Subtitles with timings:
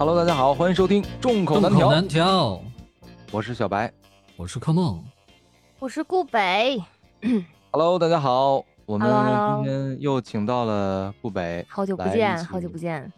[0.00, 2.62] Hello，大家好，欢迎收听众口难调，难调，
[3.30, 3.92] 我是小白。
[4.34, 5.04] 我是柯梦。
[5.78, 6.82] 我是顾北，
[7.70, 13.12] Hello，大家好，我们今天又请到了顾北，好久不见，好久不见。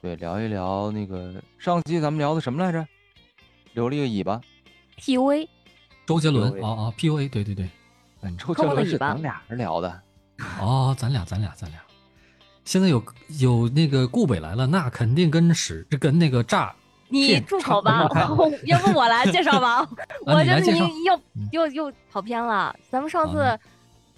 [0.00, 2.86] 对，聊一聊那个上期咱们聊的什么来着？
[3.72, 4.40] 留了一个尾巴
[5.00, 5.48] ，PUA
[6.06, 6.52] 周杰伦。
[6.62, 7.68] 啊啊，PUA，对对对，
[8.20, 10.00] 嗯，周杰伦是咱俩人聊的，
[10.60, 11.80] 哦，咱俩咱俩咱俩，
[12.68, 13.02] 现在有
[13.40, 16.74] 有那个顾北来了，那肯定跟屎跟那个炸，
[17.08, 18.06] 你骗住口吧
[18.66, 19.80] 要不我来介绍吧？
[20.26, 22.76] 我觉得啊你来介绍又嗯又又跑偏了。
[22.90, 23.58] 咱们上啊次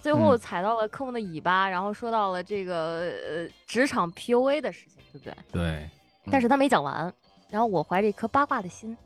[0.01, 5.33] 最后嗯踩到了科目的尾巴，然后说到了这个呃职场 PUA 的事情，对不对？
[5.53, 5.89] 对，
[6.29, 7.09] 但是他没讲完，
[7.49, 8.97] 然后我怀着一颗八卦的心，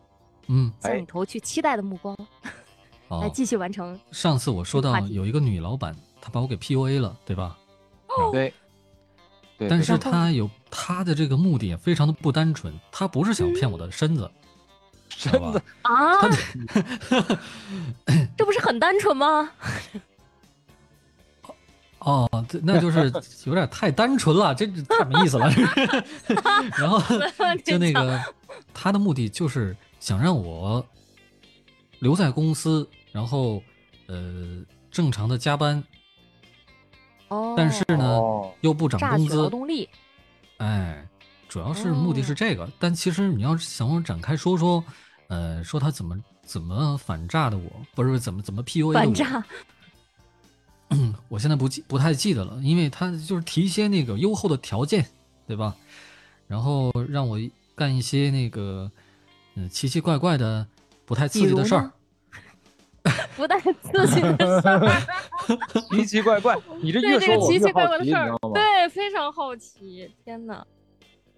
[0.48, 2.17] 嗯，哎向你投去期待的目光，
[3.09, 4.00] 来哦，继续完成。
[4.12, 7.55] 上次我说到有一个女老板，她把我给 PUA 了，对吧？
[8.08, 8.52] 哦，对，
[9.58, 14.30] 对但是他有他的这个目的也非常的不单纯，他不是想骗我的身子，
[15.09, 15.62] 知道吧？
[15.84, 16.30] 啊，
[18.38, 19.50] 这不是很单纯吗？
[22.00, 23.12] 哦，这那就是
[23.45, 25.50] 有点太单纯了，这这太没意思了。
[26.78, 27.02] 然后
[27.64, 28.22] 就那个，
[28.73, 30.86] 他的目的就是想让我
[32.00, 33.64] 留在公司，然后
[34.06, 35.84] 呃正常的加班，
[37.30, 39.50] 哦，但是呢哦又不涨工资劳。
[39.50, 39.88] 动力，
[40.58, 41.08] 哎，
[41.50, 44.84] 主要是目的是这个，但其实你要是想我展开说说，
[45.28, 49.44] 呃，说他怎么怎么反诈的我，不是怎么怎么 PUA 的我，反诈。
[51.30, 55.06] 我现在不记不太记得了，因为他就是提一些那个优厚的条件，
[55.48, 55.76] 对吧？
[56.48, 57.40] 然后让我
[57.76, 58.90] 干一些那个
[59.56, 60.66] 嗯奇奇怪怪的、
[61.03, 61.92] 不太刺激的事儿。
[63.38, 65.02] 不带刺激的事儿，
[65.92, 68.53] 奇奇怪怪，你这对越说我越这个奇奇怪好奇，你知怪的事儿道，吗？
[68.53, 70.12] 对，非常好奇。
[70.23, 70.66] 天哪，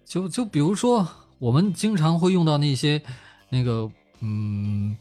[0.04, 1.06] 就就比如说，
[1.38, 3.00] 我们经常会用到那些
[3.48, 4.96] 那个嗯，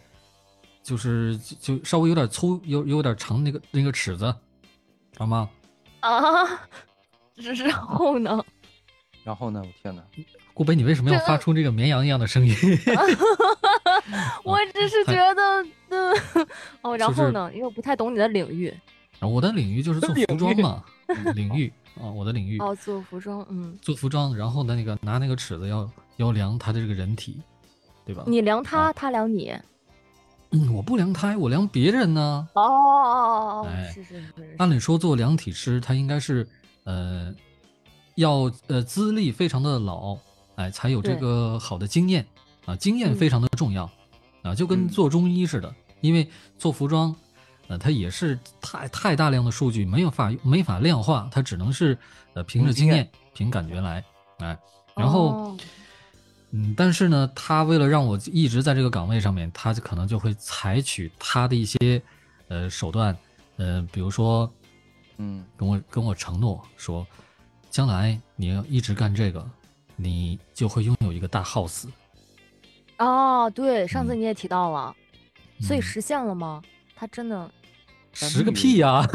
[0.83, 4.33] 就是就就稍微有点粗、有有点长那个那个尺子，
[5.13, 5.49] 知道吗？
[6.01, 6.45] 啊！
[7.35, 8.43] 然后呢？
[9.23, 9.61] 然后呢？
[9.63, 10.01] 我天哪！
[10.53, 12.53] 顾北，你为什么要发出这个绵羊一样的声音？
[14.43, 16.13] 我只是觉得，嗯，
[16.81, 17.51] 哦，然后呢？
[17.53, 18.67] 因为我不太懂你的领域。
[19.19, 22.59] 然后我的领域就是做服装 嘛，嗯领域啊，我的领域。
[22.59, 27.41] 哦，做服装，嗯，做服装，然后呢，那个拿那个尺子要要量他的这个人体，
[28.05, 28.23] 对吧？
[28.27, 29.53] 你量他，他量你。
[30.51, 32.47] 嗯，我不量他，我量别人呢。
[32.53, 34.55] 哦哦哦哦，哎是是是是。
[34.59, 36.47] 按理说做量体师，他应该是
[36.85, 37.33] 呃
[38.15, 40.15] 要呃资历非常的老，
[40.55, 42.25] 哎，才有这个好的经验
[42.65, 43.89] 啊，经验嗯非常的重要
[44.47, 46.27] 啊，就跟嗯做中医似的，因为
[46.57, 47.15] 做服装，
[47.67, 51.97] 呃，它也是太太大量的数据没有法没法量化，它只能是
[52.33, 54.03] 呃凭着经验经验凭感觉来，
[54.39, 54.57] 哎，
[54.95, 55.29] 然后。
[55.29, 55.57] 哦
[56.51, 62.01] 嗯，但是呢，他为了让我一直在这个岗位上面，他就可能就会采取他的一些
[62.47, 63.15] 呃手段，
[63.57, 64.49] 呃，比如说
[65.17, 67.05] 嗯，跟我跟我承诺说，
[67.69, 69.45] 将来你要一直干这个，
[69.97, 71.83] 你就会拥有一个大 house。
[72.99, 74.95] 哦，对，上次嗯你也提到了，
[75.61, 76.61] 所以嗯实现了吗？
[76.95, 77.49] 他真的，
[78.11, 79.05] 实个屁呀、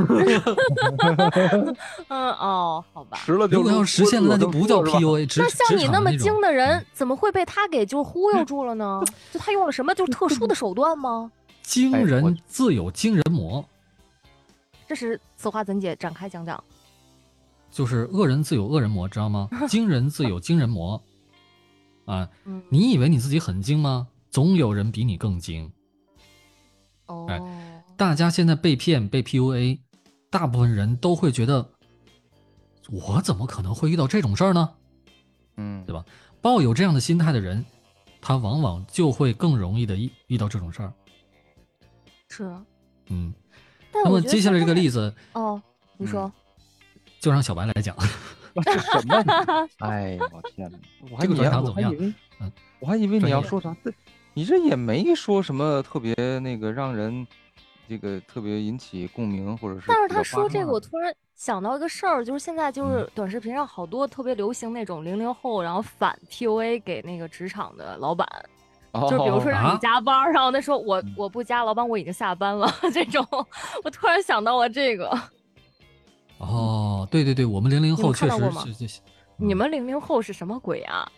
[2.09, 3.19] 嗯哦，好吧。
[3.19, 9.03] 实了就如果要实现了，那就不叫 PUA，职那像你那么精的嗯人，怎么会被他给就忽悠住了呢？
[9.32, 11.31] 就他用了什么就特殊的手段吗？
[11.62, 13.64] 惊人自有惊人魔，
[14.87, 15.97] 这是此话怎解？
[15.97, 16.62] 展开讲讲。
[17.70, 19.49] 就是恶人自有恶人魔，知道吗？
[19.66, 21.00] 惊人自有惊人魔，
[22.04, 24.08] 啊，嗯，你以为你自己很精吗？
[24.30, 25.70] 总有人比你更精。
[27.06, 27.28] 哦，
[27.96, 29.78] 大家现在被骗、被 PUA，
[30.30, 31.70] 大部分人都会觉得，
[32.90, 34.70] 我怎么可能会遇到这种事儿呢？
[35.56, 36.04] 嗯，对吧？
[36.40, 37.64] 抱有这样的心态的人，
[38.20, 40.92] 他往往就会更容易的遇遇到这种事儿。
[42.28, 42.50] 是。
[43.08, 43.34] 嗯，
[43.92, 45.60] 那么接下来这个例子哦，
[45.98, 46.32] 你说，
[47.20, 47.94] 就让小白来讲。
[48.64, 49.68] 这什么？
[49.80, 50.78] 哎呀，我天哪！
[51.10, 53.75] 我还这个以为怎么样我还以为嗯，我还以为你要说啥？
[53.84, 53.93] 这
[54.34, 57.26] 你这也没说什么特别那个让人
[57.88, 68.26] 这个特别引起共鸣，或者是但是他说这个，我突然想到一个事儿，就是现在就是嗯短视频上好多特别流行那种零零后，然后反 PUA 给那个职场的老板，
[68.94, 73.26] 就是比如说让啊你加班儿，然后他说我嗯我不加，老板我已经下班了这种，
[73.84, 75.10] 我突然想到了这个。
[76.43, 79.00] 哦，对对对，我们零零后确实是这些。
[79.37, 81.11] 你嗯们零零后是什么鬼啊？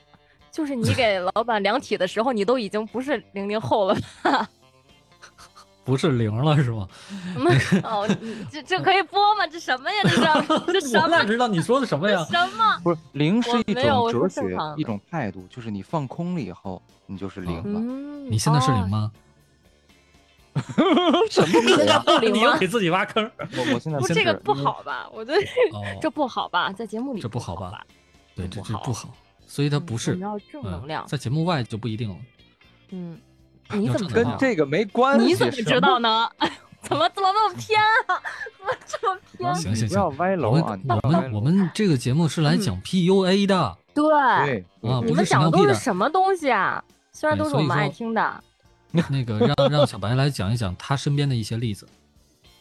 [0.53, 4.49] 就是你给老板量体的时候，你都已经不是零零后了吧？
[5.85, 6.89] 不是零了是吗？
[7.83, 8.09] 哦，
[8.51, 9.47] 这这可以播吗？
[9.47, 9.97] 这什么呀？
[10.05, 11.03] 这是这什么？
[11.05, 12.25] 我哪知道你说的什么呀？
[12.31, 12.79] 什么？
[12.83, 14.43] 不是零是一种哲学，
[14.77, 17.81] 一种态度，就是你放空了以后，你就是零了。
[18.31, 19.11] 你现在是零吗？
[21.31, 23.29] 什么你又给自己挖坑。
[23.39, 25.09] 我我现在不这个不好吧？
[25.13, 25.41] 我觉得
[26.01, 26.73] 这不好吧？
[26.73, 27.85] 在节目里这不好吧？
[28.37, 29.09] 对，这这不好，
[29.47, 32.17] 所以它不是要正能量，在节目外就不一定了。
[32.91, 33.19] 嗯，
[33.73, 35.27] 你怎么跟这个没关系？
[35.27, 36.29] 你怎么知道呢？
[36.83, 38.21] 怎么怎么那么偏啊？
[38.59, 39.55] 怎么这么偏？
[39.55, 40.79] 行行行，不要歪楼啊！
[41.03, 43.79] 我们我们这个节目是来讲 PUA 的。
[43.95, 44.45] 对啊，
[45.05, 46.85] 你们讲的都是什么东西啊？
[47.11, 48.45] 虽然都是我们爱听的。
[49.11, 51.89] 那个让让小白来讲一讲他身边的一些例子。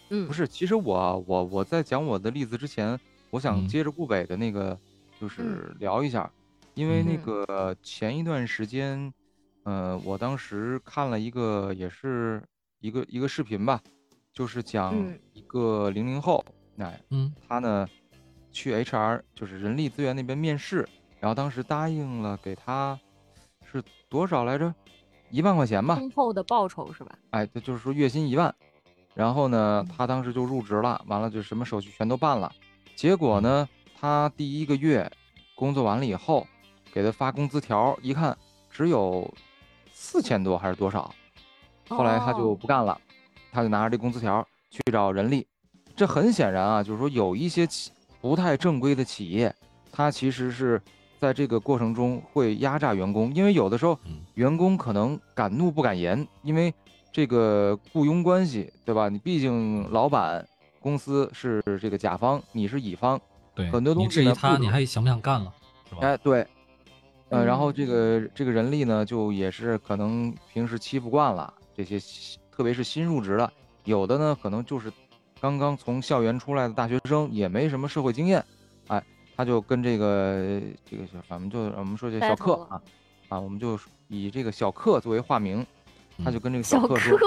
[0.10, 3.00] 嗯，不是，其实我我我在讲我的例子之前，
[3.30, 4.78] 我想接着顾北的那个，
[5.20, 6.30] 就是聊一下，
[6.76, 9.12] 因为那个前一段时间，
[9.64, 12.44] 呃，我当时看了一个，也是
[12.80, 13.82] 一个一个视频吧，
[14.34, 14.96] 就是讲
[15.34, 16.44] 一个零零后，
[16.78, 17.88] 哎，嗯，他呢
[18.52, 20.88] 去 HR，就是人力资源那边面试，
[21.20, 23.00] 然后当时答应了给他
[23.72, 24.74] 是多少来着？
[25.34, 27.18] 一万块钱吧，丰厚的报酬是吧？
[27.32, 28.54] 哎，就是说月薪一万，
[29.16, 32.52] 然后呢，他当时就入职了，完了就什么手续全都办了，
[32.96, 33.68] 结果呢，
[34.00, 35.12] 他第一个月
[35.56, 36.46] 工作完了以后，
[36.94, 38.38] 给他发工资条，一看
[38.70, 39.28] 只有
[39.92, 41.12] 四千多还是多少，
[41.90, 42.96] 后来他就不干了，
[43.52, 45.48] 他就拿着这工资条去找人力，
[45.96, 47.92] 这很显然啊，就是说有一些企
[48.22, 49.52] 不太正规的企业，
[49.92, 50.80] 他其实是。
[51.24, 53.98] 在这个过程中会压榨员工，因为有的时候
[54.34, 56.74] 员工可能敢怒不敢言，因为
[57.14, 59.08] 这个雇佣关系，对吧？
[59.08, 60.46] 你毕竟老板
[60.82, 63.18] 公司是这个甲方，你是乙方，
[63.56, 65.54] 对，很多东西你质疑他，你还想不想干了，
[65.88, 66.02] 是吧？
[66.02, 66.46] 哎，对，
[67.30, 71.98] 呃，然后这个这个人力呢，就也是可能平时欺负惯了这些，
[72.52, 73.50] 特别是新入职的，
[73.86, 74.92] 有的呢可能就是
[75.40, 78.44] 刚刚从校园出来的大学生，也没什么社会经验，
[78.88, 79.02] 哎。
[79.36, 82.82] 他就跟这个这个，反正就我们说这小克啊，
[83.30, 85.66] 啊，我们就以这个小克作为化名，
[86.24, 87.18] 他就跟这个小克说，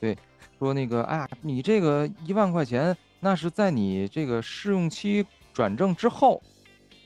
[0.00, 0.18] 对，
[0.58, 6.42] 说那个，哎呀，你这个一万块钱，那是在你这个试用期转正之后，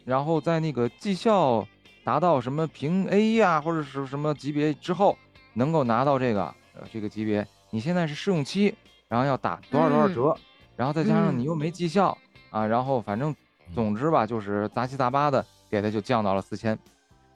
[0.06, 1.67] 然后在那个绩效
[2.02, 5.19] 达到什么评 A 呀，或者是什么级别之后，
[5.52, 6.44] 能够拿到这个
[6.75, 7.46] 呃这个级别。
[7.69, 8.75] 你现在是试用期，
[9.08, 10.35] 然后要打多少多少折，
[10.75, 12.17] 然后再加上你又没绩效
[12.49, 13.35] 啊，然后反正。
[13.74, 16.78] 总之吧，就是杂七杂八的给他就降到了四千，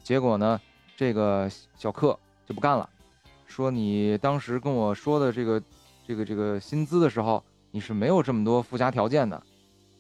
[0.02, 0.60] 结果呢，
[0.94, 2.86] 这个小克就不干了，
[3.46, 5.62] 说你当时跟我说的这个
[6.06, 9.42] 这个这个薪资的时候，你是没有这么多附加条件的，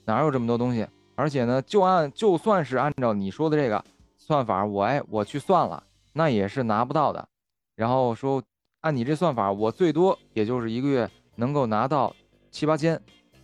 [0.04, 0.86] 哪有这么多东西？
[1.14, 3.82] 而且呢，就按就算是按照你说的这个
[4.18, 5.82] 算法，我哎我去算了，
[6.12, 7.26] 那也是拿不到的。
[7.74, 8.42] 然后说
[8.82, 12.14] 按你这算法，我最多也就是一个月能够拿到
[12.50, 13.00] 七八千。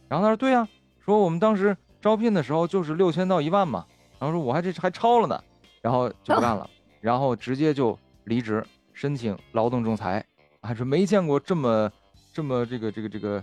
[0.09, 0.69] 然后他说对呀，
[1.01, 1.75] 说我们当时。
[2.03, 3.87] 招聘的时候就是六千到一万嘛，
[4.19, 5.45] 然后说我还这还超了呢，
[5.81, 6.69] 然后就不干了，
[7.01, 10.23] 然后直接就离职，申请劳动仲裁，
[10.63, 11.91] 还是没见过这么
[12.33, 13.43] 这么这个这个这个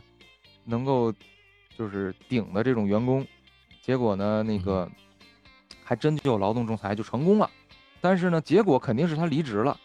[0.66, 1.12] 能够
[1.78, 3.26] 就是顶的这种员工，
[3.82, 4.90] 结果呢那个
[5.86, 7.50] 还真就劳动仲裁就成功了，
[8.02, 9.78] 但是呢结果肯定是他离职了，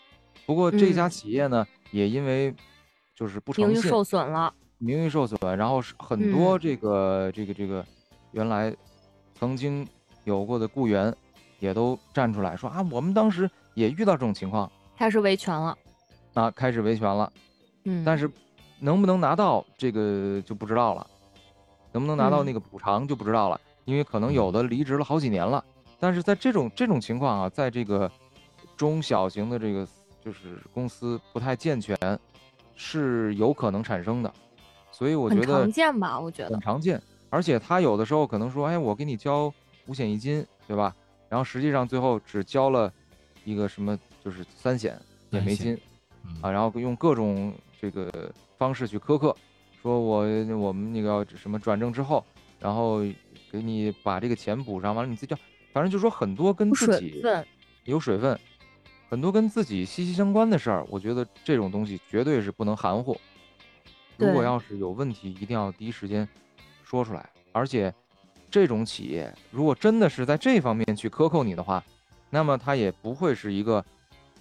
[0.46, 2.52] 不过这家企业呢也因为
[3.14, 7.86] 就是不诚信，名誉受损了，名誉受损，然后是很多这个这个这个。
[8.34, 8.74] 原来
[9.38, 9.86] 曾经
[10.24, 11.14] 有过的雇员
[11.60, 15.78] 也都站出来说啊，我们当时也遇到这种情况，开始维权了，
[16.34, 17.32] 啊，开始维权了，
[17.84, 18.28] 嗯，但是
[18.80, 21.06] 能不能拿到这个就不知道了，
[21.92, 25.64] 能不能拿到那个补偿就不知道了，因为可能有的离职了好几年了，
[26.00, 28.10] 但是在这种这种情况啊，在这个
[28.76, 29.86] 中小型的这个
[30.20, 31.96] 就是公司不太健全，
[32.74, 34.34] 是有可能产生的，
[34.90, 36.50] 所以我觉得很常见吧，我觉得。
[36.50, 37.00] 很常见。
[37.34, 39.52] 而且他有的时候可能说，哎，我给你交
[39.88, 40.94] 五险一金，对吧？
[41.28, 42.92] 然后实际上最后只交了
[43.44, 44.96] 一个什么，就是三险
[45.30, 45.76] 也没金，
[46.40, 49.36] 啊，然后用各种这个方式去苛刻，
[49.82, 50.20] 说我
[50.56, 52.24] 我们那个什么转正之后，
[52.60, 53.00] 然后
[53.50, 55.40] 给你把这个钱补上，完了你自己交，
[55.72, 57.20] 反正就说很多跟自己
[57.82, 58.38] 有水分，
[59.10, 63.20] 很多跟自己息息相关的事儿，我觉得这种东西绝对是不能含糊。
[64.18, 66.28] 如果要是有问题，一定要第一时间。
[66.94, 67.92] 说出来，而且
[68.48, 71.82] 这种企业如果真的是在这方面去克扣你的话，
[72.30, 73.84] 那么它也不会是一个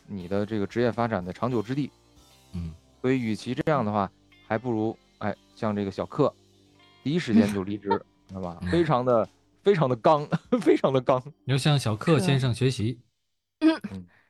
[0.05, 1.89] 你的这个职业发展的长久之地。
[2.51, 4.07] 嗯，所以与其这样的话，
[4.47, 6.31] 还不如哎像这个小克，
[7.01, 7.89] 第一时间就离职，
[8.29, 8.59] 知道吧？
[8.69, 9.27] 非常的
[9.63, 10.27] 非常的刚，
[10.61, 11.19] 非常的刚。
[11.45, 12.99] 你要向小克先生学习。
[13.59, 13.81] 嗯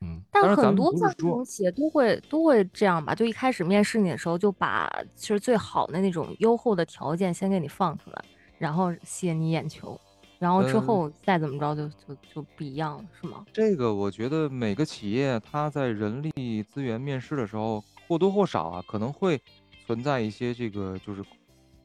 [0.02, 3.16] 嗯，但但很多像这种企业都会都会这样吧？
[3.16, 8.26] 就一开始面试你的时候，就把其实最好的那种优厚的条件先给你放出来，
[8.58, 10.00] 然后吸引你眼球，
[10.40, 13.46] 然后之后再怎么着就就就不一样了，是吗？
[13.54, 19.42] 这个我觉得每个企业它在人力资源面试的时候或多或少啊可能会
[19.88, 21.24] 存在一些这个就是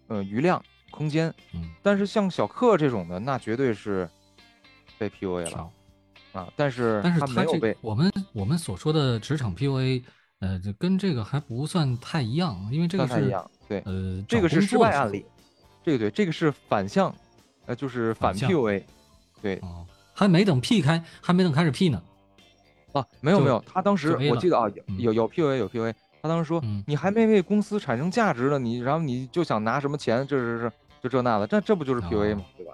[0.08, 4.08] 呃余量空间，嗯，但是像小克这种的，那绝对是
[4.98, 5.70] 被 PUA 了。
[6.32, 10.02] 啊，但是但是他没有被我们我们所说的职场 PUA，
[10.40, 13.34] 呃，就跟这个还不算太一样，因为这个是
[13.66, 15.24] 对，呃，这个是失败案例，
[15.82, 17.14] 这个对，这个是反向，
[17.66, 18.82] 呃，就是反 PUA，
[19.40, 19.60] 对，
[20.12, 22.02] 还没等 P 开，还没等开始 P 呢，
[22.92, 24.68] 啊，没有没有，他当时我记得啊，
[24.98, 32.44] 有有 PUA 有 PUA，他当时说你还没为公司产生价值呢，你然后你就想拿什么钱，这是是就这那的，这这不就是 PUA 吗？
[32.56, 32.72] 对吧？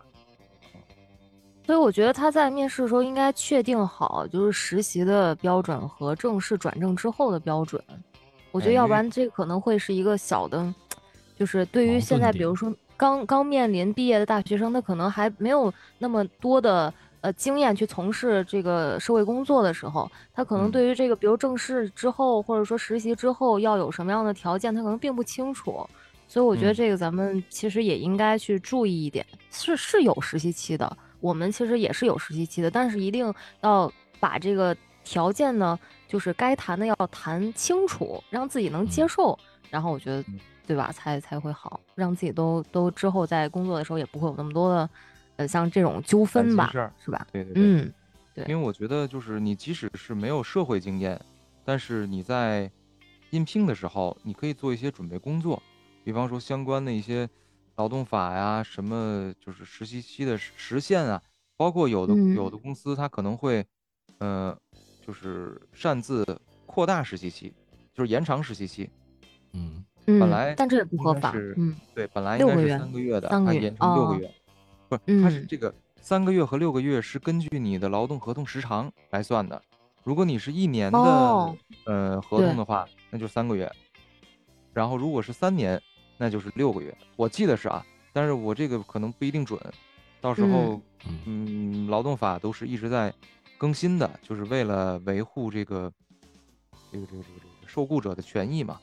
[1.66, 7.82] 所以我觉得他在面试的时候应该确定好，就是实习的标准和正式转正之后的标准。
[8.52, 10.72] 我觉得要不然这可能会是一个小的，
[11.36, 16.92] 就是对于现在比如说刚刚面临毕业的大学生，他可能还没有那么多的
[17.22, 25.84] 呃经验去从事这个社会工作的时候，他可能对于这个比如正式之后或者说实习之后要有什么样的条件，他可能并不清楚。
[26.28, 30.96] 所以我觉得这个咱们其实也应该去注意一点，是是有实习期的。
[31.24, 33.90] 我们其实也是有实习期的，但是一定要
[34.20, 39.38] 把这个条件呢，就是该谈的要谈清楚，让自己能接受，
[39.70, 40.22] 然后我觉得，
[40.66, 44.90] 对吧，才才会好，让自己都都之后在工作的时候也不会有那么多的，
[45.36, 46.70] 呃，像这种纠纷吧，
[47.02, 47.26] 是吧？
[47.32, 47.94] 对对对，嗯，
[48.34, 51.18] 对，因为我觉得就是你即使是没有社会经验，
[51.64, 52.70] 但是你在
[53.30, 55.62] 应聘的时候，你可以做一些准备工作，
[56.04, 57.26] 比方说相关的一些。
[57.76, 61.20] 劳动法呀，什么就是实习期的时限啊，
[61.56, 63.66] 包括有的有的公司它可能会，
[64.18, 64.56] 呃，
[65.04, 66.24] 就是擅自
[66.66, 67.52] 扩大实习期，
[67.92, 68.88] 就是延长实习期。
[69.54, 71.32] 嗯，本来但这也不合法。
[71.56, 74.32] 嗯，对，本来应该是三个月的，它延长六个月，
[74.88, 79.60] 不是，它是这个三个月和六个月是根据你的劳动合同时长来算的。
[80.04, 83.68] 如果你是一年的呃合同的话，那就三个月，
[84.72, 85.82] 然后如果是三年。
[86.24, 89.60] 那就是六个月，我记得是啊，但是我这个可能不一定准，
[90.22, 90.80] 到时候，
[91.26, 93.12] 嗯，劳动法都是一直在
[93.58, 95.92] 更新的，就是为了维护这个
[96.90, 98.80] 这个这个这个这个受雇者的权益嘛。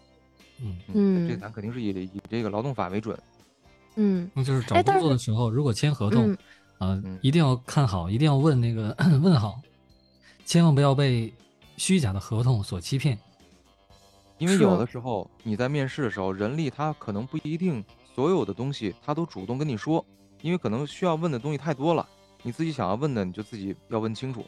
[0.62, 3.18] 嗯嗯，这咱肯定是以以这个劳动法为准。
[3.96, 6.38] 嗯，那就是找工作的时候，如果签合同
[6.78, 9.60] 啊，一定要看好，一定要问那个 问好，
[10.46, 11.34] 千万不要被
[11.76, 13.18] 虚假的合同所欺骗。
[14.42, 17.84] 因为有的时候你在面试的时候，人力他可能不一定
[18.16, 20.04] 所有的东西他都主动跟你说，
[20.42, 22.04] 因为可能需要问的东西太多了，
[22.42, 24.44] 你自己想要问的你就自己要问清楚。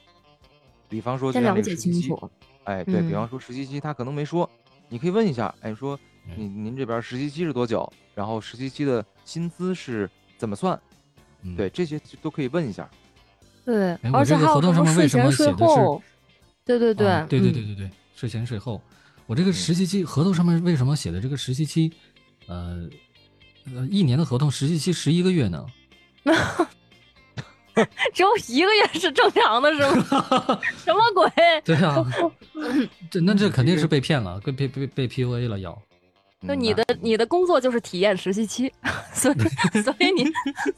[0.89, 2.27] 比方说先了解清楚，
[2.63, 4.49] 哎，对比方说实习期他可能没说，
[4.89, 5.97] 你可以问一下，哎，说
[6.35, 7.87] 您您这边实习期是多久？
[8.15, 10.79] 然后实习期的薪资是怎么算？
[11.55, 12.89] 对，这些都可以问一下。
[13.63, 16.01] 对，而且还有什么税前税后？
[16.65, 18.81] 对对对，对对对对对，税前税后。
[19.25, 21.91] 我这个实习期合同上面为什么写的这个实习期，
[22.47, 22.87] 呃，
[23.75, 25.65] 呃，一年的合同实习期十一个月呢？
[28.13, 30.61] 只有一个月是正常的，是吗？
[30.77, 31.31] 什么鬼？
[31.65, 32.05] 对啊，
[33.09, 35.81] 这那这肯定是被骗了，被被被被 PUA 了要。
[36.47, 38.71] 就你的你的工作就是体验实习期，
[39.13, 40.25] 所以所以你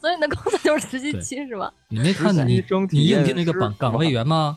[0.00, 1.70] 所以你的工作就是实习期是吧？
[1.88, 4.56] 你没看你你应聘那个岗岗位员吗？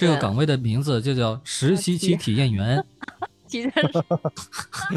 [0.00, 2.84] 这个岗位的名字就叫实习期体验员。
[3.50, 3.82] 体验师，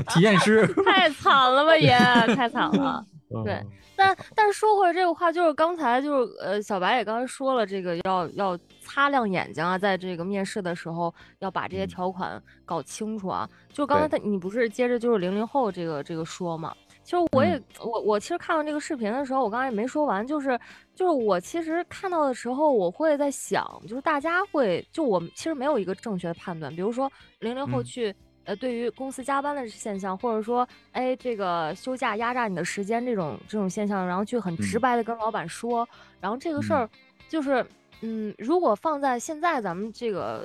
[0.13, 1.98] 体验师， 太惨了吧也，
[2.36, 3.03] 太惨了。
[3.43, 3.60] 对，
[3.95, 13.50] 但但是说回来这个话，就是刚才就是呃，小白也刚才说了，这个要要擦亮眼睛啊，在这个面试的时候要把这些条款搞清楚啊。
[13.74, 16.72] 就刚才他你不是接着就是零零后这个这个说嘛？
[17.03, 20.60] 其实我也我我其实看到这个视频的时候，我刚才也没说完，就是
[20.95, 28.15] 就是我其实看到的时候，我会在想，就是大家会就我其实没有一个正确的判断，比如说零零后去。
[28.45, 35.88] 呃，对于公司加班的现象，或者说，哎，这个休假压榨你的时间这种这种现象，然后去很直白的跟老板说，
[36.19, 36.89] 然后这个事儿，
[37.29, 37.65] 就是，
[38.01, 40.43] 嗯，如果放在现在咱们这个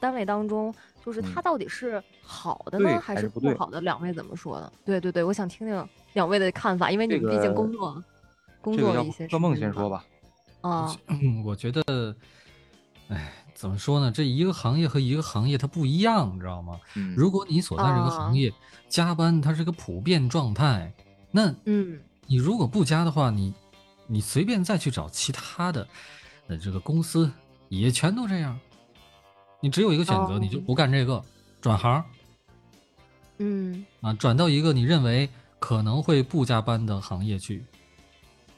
[0.00, 0.74] 单位当中，
[1.06, 3.80] 就是它到底是好的呢，还是不好的？
[3.80, 4.72] 两位怎么说呢？
[4.84, 8.04] 对对对，我想听听两位的看法，因为你们毕竟工作
[8.60, 9.28] 工作的一些。
[9.28, 10.04] 做梦先说吧。
[10.62, 10.92] 啊，
[11.44, 12.16] 我觉得，
[13.08, 13.32] 哎。
[13.54, 14.12] 怎么说呢？
[14.12, 16.78] 这一个行业和一个行业它不一样，你知道吗？
[17.16, 18.52] 如果你所在这个行业
[18.86, 20.92] 加班，它是个普遍状态，
[21.30, 23.54] 那嗯，你如果不加的话，你
[24.06, 25.88] 你随便再去找其他的，
[26.48, 27.32] 呃，这个公司
[27.70, 28.60] 也全都这样。
[29.60, 31.22] 你只有一个选择，哦你就不干这个，
[31.60, 32.02] 转行
[33.38, 37.64] 嗯啊，转到一个你认为可能会不加班的行业去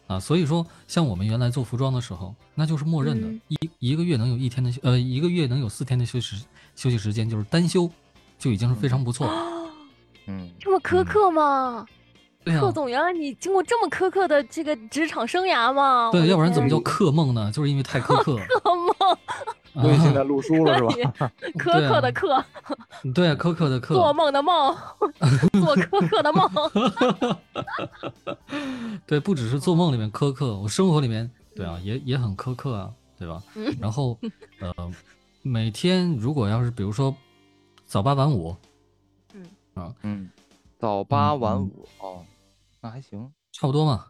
[0.07, 0.21] 啊。
[0.21, 6.45] 所以说，像我们原来做服装的时候，那就是默认的，嗯一一个月能有一天的休呃，一个月能有四天的休息时
[6.76, 7.90] 休息时间，就是单休
[8.38, 9.71] 就已经是非常不错了。
[10.26, 11.87] 嗯，这么苛刻吗？
[12.45, 16.11] 对啊贺，总，原来你经过这么苛刻的这个职场生涯吗？
[16.12, 17.50] 对，要不然怎么叫克梦呢？
[17.50, 18.47] 就是因为太苛刻了。
[19.80, 21.30] 所以现在啊录书了是吧？
[21.58, 22.44] 苛刻的苛，
[23.14, 24.76] 对啊，苛刻的做，梦的梦，
[25.52, 26.49] 做苛刻的梦。
[29.06, 33.42] 对，不只是做梦里面苛刻，我生活里面对啊，也也很苛刻啊，对吧？
[33.54, 34.18] 嗯然后
[34.61, 34.73] 呃，
[35.42, 37.14] 每天如果要是比如说
[37.87, 38.56] 早八晚五，
[39.35, 40.28] 嗯啊嗯，
[40.78, 42.25] 早八晚五哦，
[42.80, 43.30] 那还行。
[43.52, 44.04] 差不多嘛，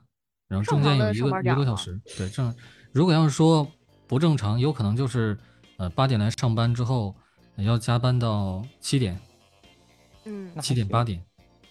[0.48, 2.54] 然后中间有一个一个多小时，对，正
[2.92, 3.66] 如果要是说
[4.06, 5.38] 不正常，有可能就是
[5.78, 7.14] 呃八点来上班之后
[7.56, 9.18] 要加班到七点，
[10.24, 11.20] 嗯七点八点，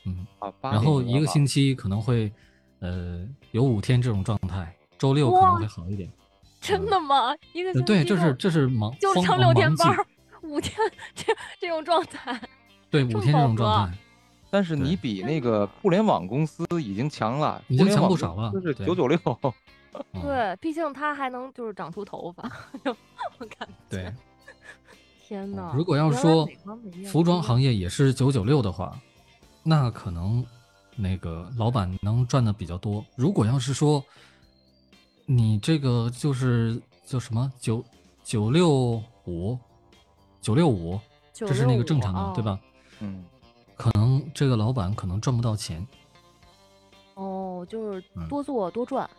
[0.05, 2.31] 嗯，啊，八然后一个星期可能会
[2.79, 6.09] 呃有五天这种状态，周六可能会好一点。
[6.59, 7.35] 真的吗？
[7.53, 10.05] 一个对，这是就这是忙慌就上忙忙季六天班，
[10.41, 10.73] 五天
[11.13, 12.41] 这这种状态。
[12.89, 13.97] 对五天这种状态，
[14.49, 19.19] 但是你比那个互联网公司已经强了，已经强互联网不少了公司是九九六。
[20.13, 22.43] 嗯对，毕竟他还能就是长出头发，
[22.83, 23.73] 我感觉。
[23.89, 24.13] 对。
[25.27, 26.47] 天呐，如果要说
[27.07, 28.97] 服装行业也是九九六的话，
[29.61, 30.45] 那可能
[30.95, 33.03] 那个老板能赚的比较多。
[33.15, 34.01] 如果要是说
[35.25, 37.83] 你这个就是叫什么九
[38.23, 39.59] 九六五
[40.39, 40.97] 九六五，
[41.33, 42.41] 这是那个正常的，对？
[42.41, 42.57] 吧？
[43.01, 43.25] 嗯，
[43.75, 45.85] 可能这个老板可能赚不到钱，
[47.15, 49.09] 哦，就是嗯多做多赚，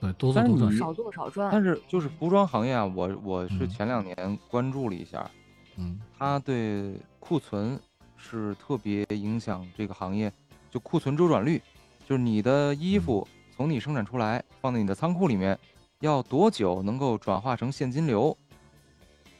[0.00, 0.76] 对，多做多赚。
[0.76, 1.50] 少做少赚。
[1.52, 5.30] 但是就是服装行业啊，我我是嗯前两年关注了一下，
[5.76, 7.78] 嗯它对库存
[8.16, 10.32] 是特别影响这个行业，
[10.70, 11.60] 就库存周转率，
[12.06, 15.58] 就是你的衣嗯服从你生产出来放在你的仓库里面，
[16.00, 18.36] 要多久能够转化成现金流？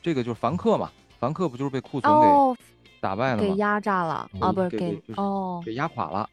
[0.03, 3.55] 这个就是凡客嘛，凡客不就是被库存哦，给打败了吗给？
[3.57, 6.29] 压榨了啊，不是给哦，给压垮了。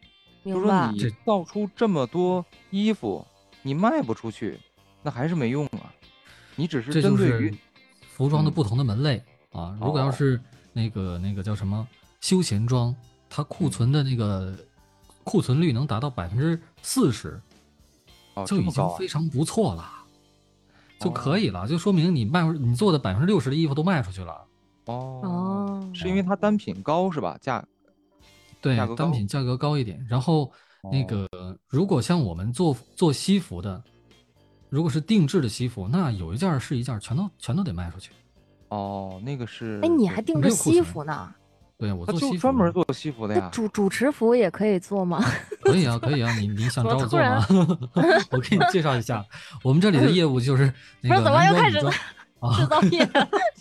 [0.45, 3.25] 就是说你造出这么多衣服，
[3.67, 4.57] 你卖不出去，
[5.03, 5.91] 那还是没用啊。
[6.55, 7.57] 你只是这就针对于是
[8.07, 9.77] 服装的嗯不同的门类、啊。
[9.81, 10.39] 如果要哦是
[10.71, 11.85] 那个那个叫什么
[12.21, 12.95] 休闲装，
[13.29, 14.57] 它库嗯存的那个
[15.25, 17.41] 库存率能达到百分之四十，
[18.35, 19.91] 哦就已经非常不错了，
[20.97, 24.33] 就可哦以了，就说明你卖你做的百分之六十的衣服都卖出去了。
[24.85, 27.37] 哦，哦，是因为它单品高是吧？
[27.41, 27.61] 价
[28.61, 30.03] 对单品价格高一点。
[30.09, 30.49] 然后
[30.91, 33.81] 那哦个，如果像我们做做西服的，
[34.69, 38.11] 如果是定制的西服，那有一件儿是一件儿，全都全都得卖出去。
[38.69, 41.33] 哦，那个是哎，你还定制西服呢？
[41.77, 43.49] 对我做西服专门做西服的呀。
[43.51, 45.23] 主主持服也可以做吗？
[45.61, 47.45] 可以啊，可以啊，你你想找我做吗？
[48.31, 49.23] 我给你介绍一下，
[49.63, 51.87] 我们这里的业务就是 那个不是怎么又开始制
[52.39, 53.05] 啊，造业，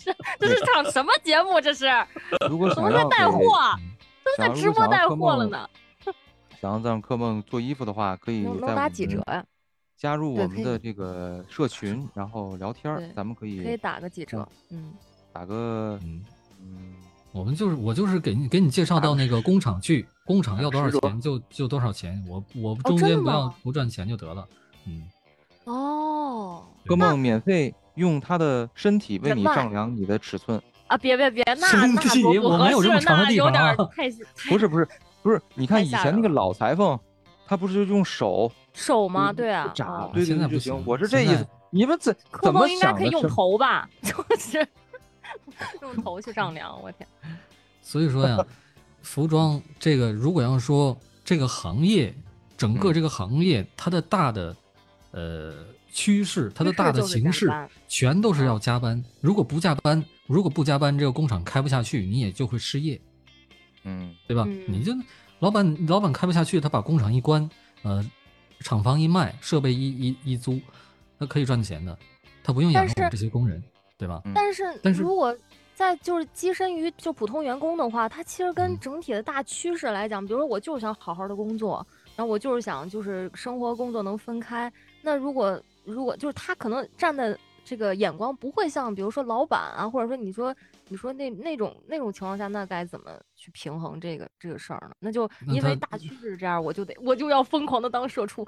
[0.03, 1.61] 这这是场什么节目？
[1.61, 1.85] 这是
[2.49, 3.39] 如果怎么在带货？
[4.25, 5.45] 都在直播带货了。
[5.45, 5.69] 呢，
[6.59, 9.45] 想要让柯梦做衣服的话，可以能在我能打几折们呀？
[9.95, 14.47] 加入我们的这个社群，然后聊天儿，咱们可以可以以打个几折。
[14.69, 14.93] 嗯，
[15.33, 16.23] 打个嗯，
[16.61, 16.93] 嗯
[17.31, 24.47] 我们就是我就是给你给你介绍到那个工厂去，工厂要多少钱就就多少钱，我我中间不要不赚钱就得了。
[24.85, 25.03] 嗯，
[25.65, 34.87] 哦柯梦免费用他的身体为你丈量你的尺寸，啊，别别别，那身那体多不合我没有这么适，长的那有地方啊点太太不是不是
[35.21, 36.97] 不是，你看以前那个老裁缝，
[37.45, 39.33] 他不是就用手手吗？
[39.33, 41.45] 对啊，扎哦对对现在不对就行行，我是这意思。
[41.69, 43.89] 你们怎柯怎么应该可以用想的是头吧？
[44.01, 44.67] 就是
[45.81, 47.07] 用头去丈量，我天，
[47.81, 48.37] 所以说呀，
[49.01, 52.15] 服装这个如果要说这个行业
[52.55, 54.55] 整个嗯这个行业它的大的
[55.11, 55.53] 呃
[55.91, 57.51] 趋势，它的大的形势
[57.87, 59.03] 全都是要加班。
[59.19, 62.99] 如果不加班，如果不加班，这个工厂开不下去，你也就会失业。
[63.87, 64.43] 嗯对吧？
[64.45, 64.93] 嗯你就
[65.39, 67.49] 老板老板开不下去，他把工厂一关，
[67.83, 68.03] 呃，
[68.59, 70.59] 厂房一卖，设备一一一租，
[71.17, 71.97] 他可以赚钱的，
[72.43, 73.63] 他不用养但我们是这些工人，
[73.97, 74.21] 对吧？
[74.25, 75.35] 嗯但是但是如果
[75.73, 84.71] 在就是跻身于就普通员工的话，他其实跟嗯整体的大趋势来讲，比如说我就是想好好的工作，然后我就是想就是生活工作能分开。
[85.03, 90.55] 那如果如果就是他可能站的这个眼光不会像比如说老板啊，或者说你说
[90.87, 94.95] 你说那那种那种情况下，那该怎么去平衡这个这个事儿呢？
[94.99, 98.47] 那就因为大趋势是这样，我就得我就要疯狂的当社畜，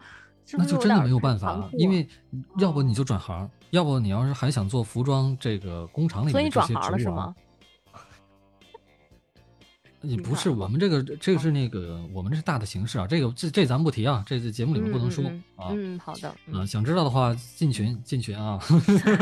[0.53, 2.07] 那就真的没有办法了，啊因为
[2.59, 7.35] 要不你就转行，要不你要是还想做服装这个工厂里所以你转行了是吗？
[10.01, 15.69] 也不是，我们这个这个是那个我们这是大的形式啊，这个这这咱不提啊，这这节目里面不能说啊。
[15.71, 16.33] 嗯，好的。
[16.47, 18.59] 嗯，想知道的话进群进群啊。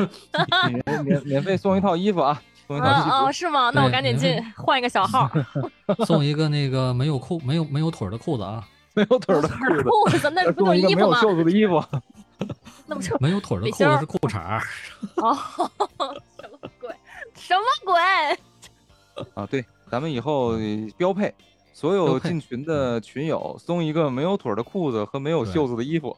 [0.85, 3.09] 免免免费送一套衣服啊，送一套衣服。
[3.09, 3.71] 哦，是吗？
[3.73, 5.29] 那我赶紧进换一个小号。
[6.05, 8.63] 送一个那个没有裤没有没有腿的裤子啊，
[8.93, 10.95] 没有腿的裤子，那不是衣服吗？
[10.95, 11.83] 没有袖子的衣服。
[12.85, 14.61] 那不就没有腿的裤子是裤衩
[15.15, 15.35] 哦，
[16.37, 16.95] 什么鬼？
[17.35, 19.25] 什么鬼？
[19.33, 19.65] 啊，对。
[19.89, 20.57] 咱们以后
[20.97, 21.33] 标配，
[21.73, 26.15] 所有进群的群友送一个没有腿的裤子和没有袖子的衣服，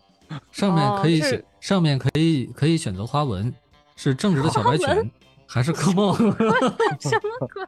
[0.52, 3.54] 上面可以选，上面可以可以选择花纹，
[3.96, 4.88] 是正直的小白裙
[5.46, 6.16] 还是科梦？
[7.00, 7.64] 什么鬼？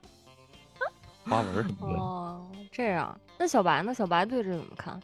[1.26, 3.94] 花纹什么的哦，这样，那小白呢？
[3.94, 5.00] 小白对这怎么看？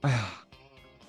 [0.00, 0.26] 哎呀，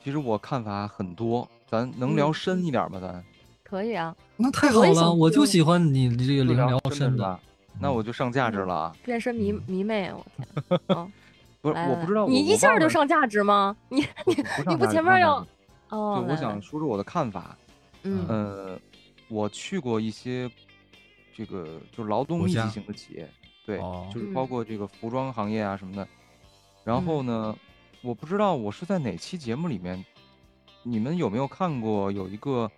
[0.04, 3.00] 其实我看法很多，咱能聊深一点吗？
[3.02, 3.24] 咱
[3.64, 7.40] 可以啊，那太好了，我就喜欢你这个聊深的。
[7.80, 8.96] 那我就上价值了啊！
[9.04, 10.26] 变身迷迷妹，我
[10.88, 11.12] 天！
[11.62, 13.76] 不是，我不知道你一下就上价值吗？
[13.90, 14.36] 你你
[14.68, 15.46] 你不前面要
[15.90, 16.24] 哦？
[16.26, 17.56] 就我想说说我的看法。
[18.04, 18.80] 嗯呃，
[19.28, 20.50] 我去过一些
[21.36, 23.30] 这个就是劳动密集型的企业，
[23.64, 23.78] 对，
[24.12, 26.08] 就是包括这个服装行业啊什么的。
[26.84, 27.56] 然后呢，
[28.02, 30.04] 我不知道我是在哪期节目里面，
[30.82, 32.70] 你们有没有看过有一个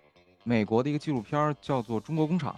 [0.42, 2.54] 美国的一个纪录片叫做《中国工厂》。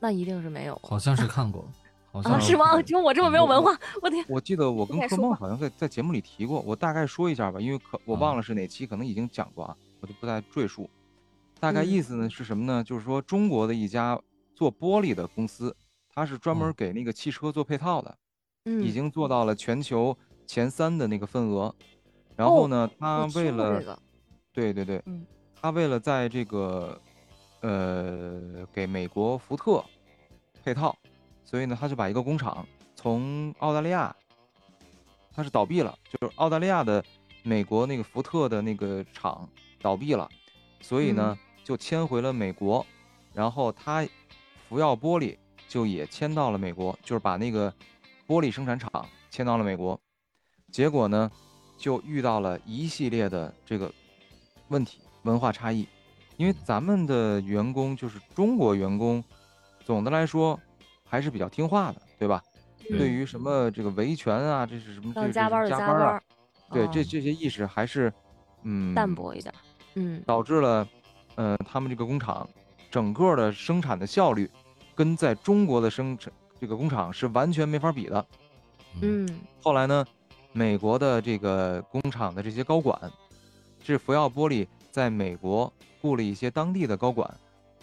[0.00, 1.64] 那一定是没有，好像是 看过，
[2.10, 2.80] 好像是吗？
[2.82, 4.24] 就我这么没有文化，我天！
[4.28, 10.88] 我记得我跟柯梦好像在在节目里提过，我大概说一下吧，因为可我忘了是哪期，可能已经讲过啊，我就不再赘述。
[11.60, 12.82] 大概意思呢是什么呢？
[12.82, 14.18] 就是说中国的一家
[14.54, 15.76] 做玻璃的公司，
[16.12, 18.18] 它是专门给那个汽车做配套的，
[18.64, 21.74] 嗯，已经做到了全球前三的那个份额。
[22.34, 24.00] 然后呢，他为了，
[24.50, 25.26] 对对对，嗯，
[25.60, 26.98] 他为了在这个。
[27.60, 29.84] 呃，给美国福特
[30.64, 30.96] 配套，
[31.44, 34.14] 所以呢，他就把一个工厂从澳大利亚，
[35.34, 37.04] 他是倒闭了，就是澳大利亚的
[37.42, 39.48] 美国那个福特的那个厂
[39.80, 40.28] 倒闭了，
[40.80, 42.84] 所以呢，就迁回了美国，
[43.34, 44.06] 然后他
[44.68, 45.36] 福耀玻璃
[45.68, 47.72] 就也迁到了美国，就是把那个
[48.26, 48.90] 玻璃生产厂
[49.30, 50.00] 迁到了美国，
[50.72, 51.30] 结果呢，
[51.76, 53.92] 就遇到了一系列的这个
[54.68, 55.86] 问题，文化差异。
[56.40, 59.22] 因为咱们的员工就是中国员工，
[59.84, 60.58] 总的来说
[61.04, 62.42] 还是比较听话的，对吧？
[62.88, 65.12] 对于什么这个维权啊，这是什么？
[65.30, 66.22] 加班的加班啊，
[66.72, 68.10] 对，这这些意识还是
[68.62, 69.54] 嗯淡薄一点，
[69.96, 70.88] 嗯，导致了
[71.34, 72.48] 呃他们这个工厂
[72.90, 74.50] 整个的生产的效率
[74.94, 78.26] 跟在中国的生产这个工厂是完全没法比的，
[79.02, 79.28] 嗯。
[79.62, 80.02] 后来呢，
[80.52, 82.98] 美国的这个工厂的这些高管，
[83.84, 85.72] 这福耀玻璃在美国。
[86.02, 87.30] 雇了一些当地的高管，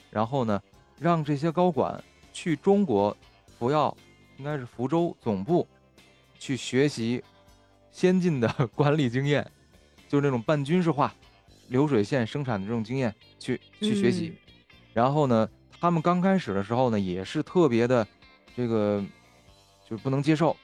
[0.09, 0.59] 然后呢，
[0.99, 3.15] 让这些高管去中国
[3.59, 3.95] 福耀，
[4.37, 5.67] 应该是福州总部，
[6.39, 7.23] 去学习
[7.91, 9.45] 先进的 管理经验，
[10.07, 11.13] 就是那种半军事化、
[11.67, 14.35] 流水线生产的这种经验，去去学习。
[14.95, 15.47] 然后呢，
[15.79, 18.07] 他们刚开始的时候呢，也是特别的
[18.55, 18.99] 这个，
[19.87, 20.57] 就是不能接受，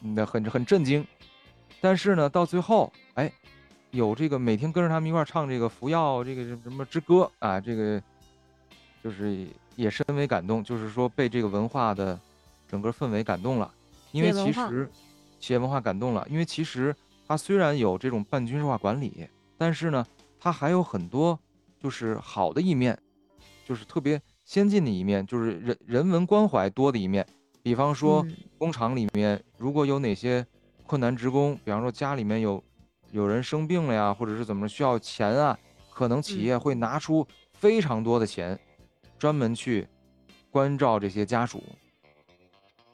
[0.00, 1.06] 那很很震惊。
[1.80, 3.32] 但是呢，到最后，哎。
[3.92, 8.00] 有这个每天跟着他们一块唱这个服药这个什么之歌啊，这个
[9.02, 12.18] 就是也深为感动，就是说被这个文化的
[12.68, 13.68] 整个氛围感动了。
[14.12, 14.88] 因为其实
[15.40, 16.94] 企业文化感动了，因为其实
[17.26, 20.06] 它虽然有这种半军事化管理，但是呢，
[20.38, 21.36] 它还有很多
[21.80, 22.96] 就是好的一面，
[23.66, 27.26] 就是特别先进的一面，就是人人文关怀多的一面。
[27.62, 28.24] 比方说
[28.56, 30.46] 工厂里面如果有哪些
[30.86, 32.62] 困难职工，比方说家里面有。
[33.10, 35.58] 有人生病了呀，或者是怎么需要钱啊？
[35.92, 38.58] 可能企业会拿出非常多的钱，
[39.18, 39.86] 专门去
[40.50, 41.62] 关照这些家属，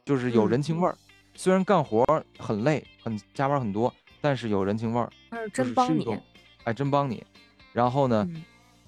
[0.05, 0.97] 就是有人情味儿。
[1.35, 2.05] 虽然干活
[2.39, 5.11] 很累，很加班很多，但是有人情味儿，
[5.53, 6.19] 真帮你，
[6.65, 7.25] 哎，真帮你。
[7.73, 8.27] 然后呢，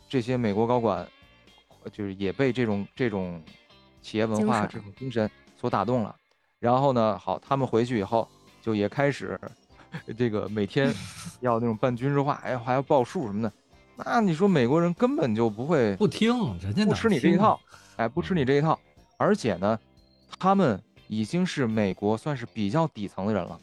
[0.09, 1.07] 这些美国高管
[1.93, 3.41] 就是也被这种这种
[4.01, 6.17] 企业文化这种精神所打动了。
[6.59, 8.27] 然后呢，好，他们回去以后
[8.63, 9.39] 就也开始。
[10.17, 10.95] 这个每天
[11.41, 13.53] 要那种半军事化，哎，还要报数什么的，
[13.97, 17.59] 那你说美国人根本就不会不听，人家不吃你这一套，
[17.97, 18.79] 哎，不吃你这一套。
[19.17, 19.79] 而且呢，
[20.39, 23.61] 他们已经是美国算是比较底层的人了。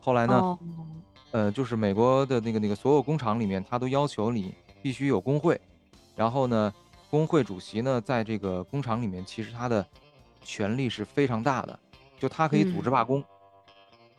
[0.00, 0.58] 后来呢，
[1.32, 5.60] 呃，就是美国的那个那个所有工厂里面，他都要求你必须有工会。
[6.14, 6.72] 然后呢，
[7.10, 9.84] 工会主席呢，在这个工厂里面，其实他的
[10.42, 11.76] 权力是非常大的，
[12.18, 13.24] 就他可以组织罢工。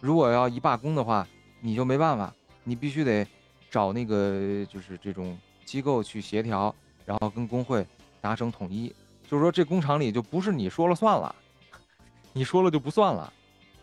[0.01, 1.27] 如果要一罢工的话，
[1.61, 3.25] 你就没办法，你必须得
[3.69, 6.73] 找那个就是这种机构去协调，
[7.05, 7.85] 然后跟工会
[8.21, 8.93] 达成统一。
[9.27, 11.33] 就是说，这工厂里就不是你说了算了，
[12.33, 13.31] 你说了就不算了。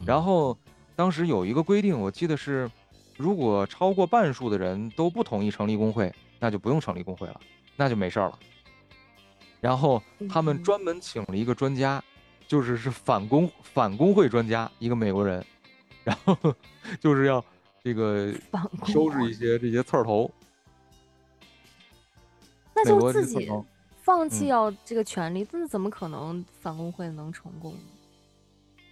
[0.01, 0.57] 嗯然后
[0.97, 2.71] 当时有一个规定，我记得是，
[3.17, 7.41] 如果超过半数的人都不同意成立工会，那就不用成立工会了，
[7.77, 8.39] 那就没事儿了。
[9.61, 12.03] 然后他们嗯专门请了一个专家，
[12.49, 15.45] 就是是反工反工会专家，一个美国人，
[16.05, 16.37] 然后
[17.01, 17.45] 就是要
[17.83, 18.33] 这个
[18.87, 20.31] 收拾一些这些刺儿头。
[22.75, 23.49] 那就自己
[24.03, 27.79] 放弃嗯要这个权利，那怎么可能反工会能成功呢？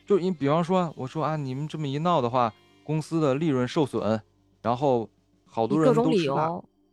[0.07, 2.53] 就你比方说，我说啊，你们这么一闹的话，
[2.85, 4.21] 公司的利润受损，
[4.63, 5.09] 然后
[5.47, 6.29] 好多人都吃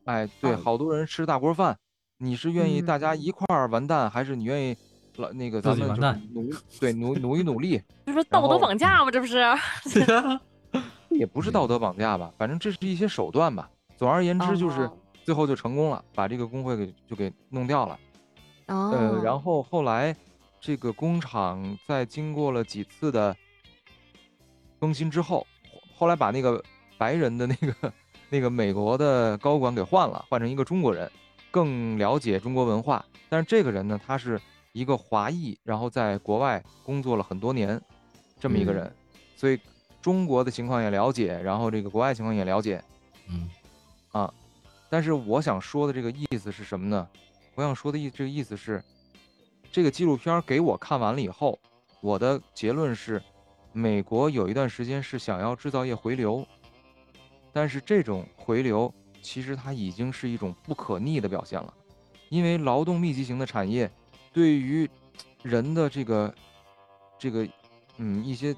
[0.06, 1.78] 哎，对，啊好多人吃大锅饭，
[2.18, 4.78] 你是愿意大家嗯一块儿完蛋，还是你愿意
[5.18, 5.96] 老那个咱们就
[6.34, 6.50] 努
[6.80, 9.12] 对努努一努力， 这不是道德绑架吗？
[9.12, 9.44] 这不是？
[11.10, 13.70] 也不是道德绑架吧，反正这是一些手段吧。
[13.96, 18.00] 总而言之，就是哦最后就成功了，把这个工会给就给弄掉了。
[18.68, 20.16] 哦，呃，然后后来
[20.62, 23.36] 这个工厂在经过了几次的
[24.80, 25.46] 更新之，后
[25.96, 26.64] 后来把那个
[26.98, 27.94] 白人的那个
[28.30, 31.10] 那个美国的高管给换了，换成一个中国人，
[31.50, 33.04] 更了解中国文化。
[33.30, 34.40] 但是这个人呢，他是
[34.78, 37.82] 一个华裔，然后在国外工作了很多年，
[38.40, 38.76] 这么一个嗯。
[38.76, 38.96] 人，
[39.36, 39.60] 所以
[40.00, 42.84] 中国的情况也了解，然后这个国外情况也了解。
[43.28, 43.50] 嗯。
[44.12, 44.32] 啊
[44.88, 47.08] 但是我想说的这个意思是什么呢？
[47.56, 48.82] 我想说的意这个意思是，
[49.72, 51.60] 这个纪录片给我看完了以后，
[52.02, 53.20] 我的结论是，
[53.74, 56.46] 美国有一段时间是想要制造业回流，
[57.52, 61.74] 但是这种回流其实它已经是一种不可逆的表现了，
[62.30, 63.92] 因为劳动密集型的产业
[64.38, 64.88] 对于
[65.42, 66.32] 人的这个
[67.18, 67.48] 这个
[67.98, 68.56] 嗯一些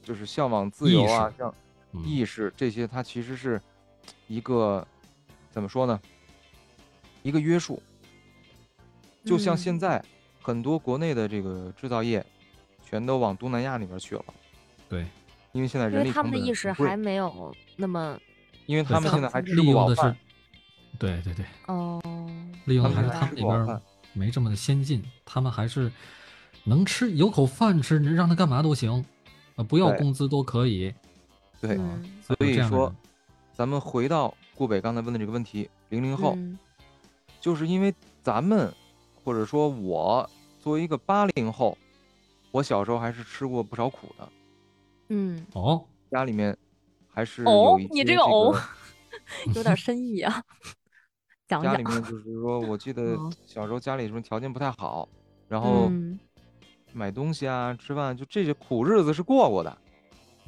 [0.00, 1.52] 就是向往自由啊，像
[1.90, 2.04] 嗯。
[2.04, 3.60] 意识这些，它其实是
[4.28, 4.86] 一个
[5.50, 6.00] 怎么说呢？
[7.24, 7.82] 一个约束。
[9.24, 9.78] 就像现嗯。
[9.80, 10.04] 在
[10.40, 12.24] 很多国内的这个制造业，
[12.84, 14.24] 全都往东南亚那边去了，
[14.88, 15.04] 对，
[15.50, 18.16] 因为现在因为他人力成本们的意识还没有那么
[18.66, 20.16] 因为他们现在还利吃不饱利用的是饭，，
[21.00, 22.00] 对对对，哦，
[22.66, 23.80] 利用的他们还是他们那边
[24.16, 25.92] 没这么的先进，他们还是
[26.64, 29.04] 能吃有口饭吃，你让他干嘛都行，
[29.54, 30.92] 啊，不要工资都可以。
[31.60, 32.94] 对，嗯所以说
[33.52, 36.58] 咱们回到顾北刚才问的这个问题，零零后，嗯。
[37.40, 38.72] 就是因为咱们
[39.22, 40.28] 或者说我
[40.60, 41.78] 作为一个八零后，
[42.50, 44.28] 我小时候还是吃过不少苦的，
[45.10, 46.56] 嗯，哦，家里面
[47.08, 48.58] 还是哦有一些你这个哦
[49.54, 50.42] 有点深意啊，
[51.48, 55.08] 讲讲家里，面就是说，我记得嗯小时候家里什么条件不太好，
[55.48, 56.18] 然后嗯
[56.92, 59.78] 买东西啊、吃饭，就这些苦日子是过过的。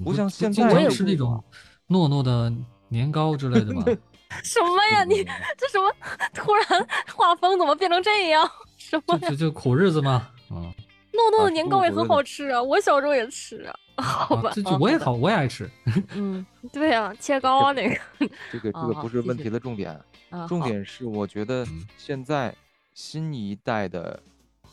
[0.04, 1.42] 不像现经常在我也是那种
[1.88, 2.52] 糯糯的
[2.88, 3.82] 年糕之类的吧？
[4.44, 5.04] 什么呀？
[5.04, 5.24] 你
[5.56, 5.90] 这什么？
[6.34, 8.48] 突然画风怎么变成这样？
[8.76, 10.70] 什么就就苦日子嘛，啊，
[11.18, 13.74] 糯糯的年糕也很好吃啊，我小时候也吃啊。
[14.00, 15.68] 好吧啊，这就我也好好，我也爱吃。
[16.14, 18.00] 嗯，对啊，切糕啊那个。
[18.52, 20.00] 这个这个不是问题的重点，
[20.46, 22.54] 重点是我觉得嗯现在
[22.94, 24.22] 新一代的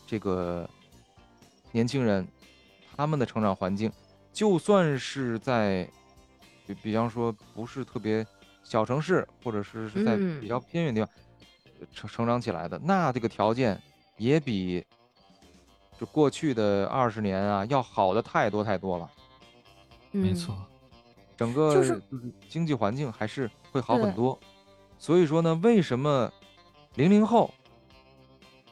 [0.06, 0.68] 这个
[1.72, 2.24] 年轻人，
[2.96, 3.90] 他们的成长环境，
[4.32, 5.88] 就算是在
[6.64, 8.24] 比比方说不是特别
[8.62, 11.10] 小城市，或者是是在嗯比较偏远地方
[11.80, 13.76] 呃成成长起来的，那这个条件
[14.18, 14.84] 也比
[15.98, 19.10] 就过去的二十年啊要好的太多太多了。
[20.12, 20.56] 嗯没错，
[21.36, 22.00] 整个就是
[22.48, 24.38] 经济环境还是会好很多。
[24.98, 26.32] 所以说呢，为什么
[26.94, 27.52] 零零后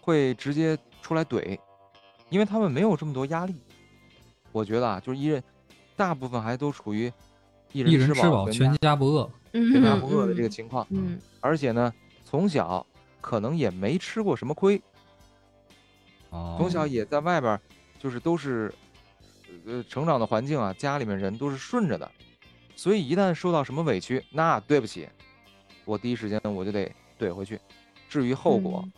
[0.00, 1.58] 会直接出来怼？
[2.30, 3.54] 因为他们没有这么多压力。
[4.52, 5.42] 我觉得啊，就是一人，
[5.96, 7.12] 大部分还都处于
[7.72, 9.30] 一人吃饱，全全家家不饿。
[9.52, 10.87] 嗯全家不饿的这个情况。
[10.90, 11.92] 嗯而且呢，
[12.24, 12.84] 从小
[13.20, 14.80] 可能也没吃过什么亏，
[16.35, 17.61] 哦，从小也在外边儿，
[17.99, 18.75] 就是都是，
[19.66, 22.11] 呃，成长的环境啊，家里面人都是顺着的，
[22.75, 25.09] 所以一旦受到什么委屈，那对不起，
[25.85, 27.61] 我第一时间我就得怼回去。
[28.09, 28.92] 至于后果，嗯。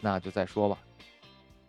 [0.00, 0.78] 那就再说吧。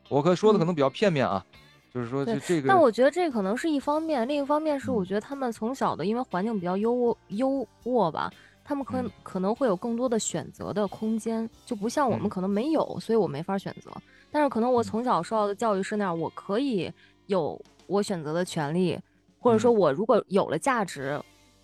[0.07, 0.67] 我可说的可嗯。
[0.67, 1.45] 能比较片面啊，
[1.93, 5.05] 就是说对就这个，但我觉得这可能是一方面，另一方面是我嗯。
[5.05, 8.31] 觉得他们从小的因为环境比较优渥优渥吧，
[8.63, 9.11] 他们可嗯。
[9.23, 12.29] 可能会有更多的选择的空间，就不像我们嗯。
[12.29, 13.91] 可能没有，所以我没法选择。
[14.31, 16.91] 但是可能我嗯从小受到的教育是那样，我可以
[17.27, 18.99] 有我选择的权利，
[19.39, 21.21] 或者说嗯我如果有了价值。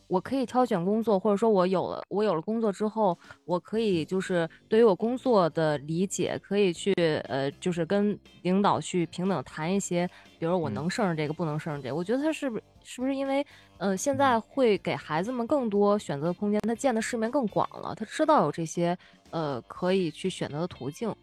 [0.08, 6.94] 我可以挑选工作，或者说我有了我有了工作之后，我可以就是对于我工作的理解，可以去
[7.30, 10.06] 呃，就是跟领导去平等谈一些，
[10.38, 11.96] 比如说我嗯能胜任这个，不能胜任这个。
[11.96, 13.42] 我觉得他是不是是不是因为
[13.78, 18.98] 呃现在会给孩子们更多选择的空间，他见的世面更广了，他知道有这些
[19.30, 21.16] 呃可以去选择的途径。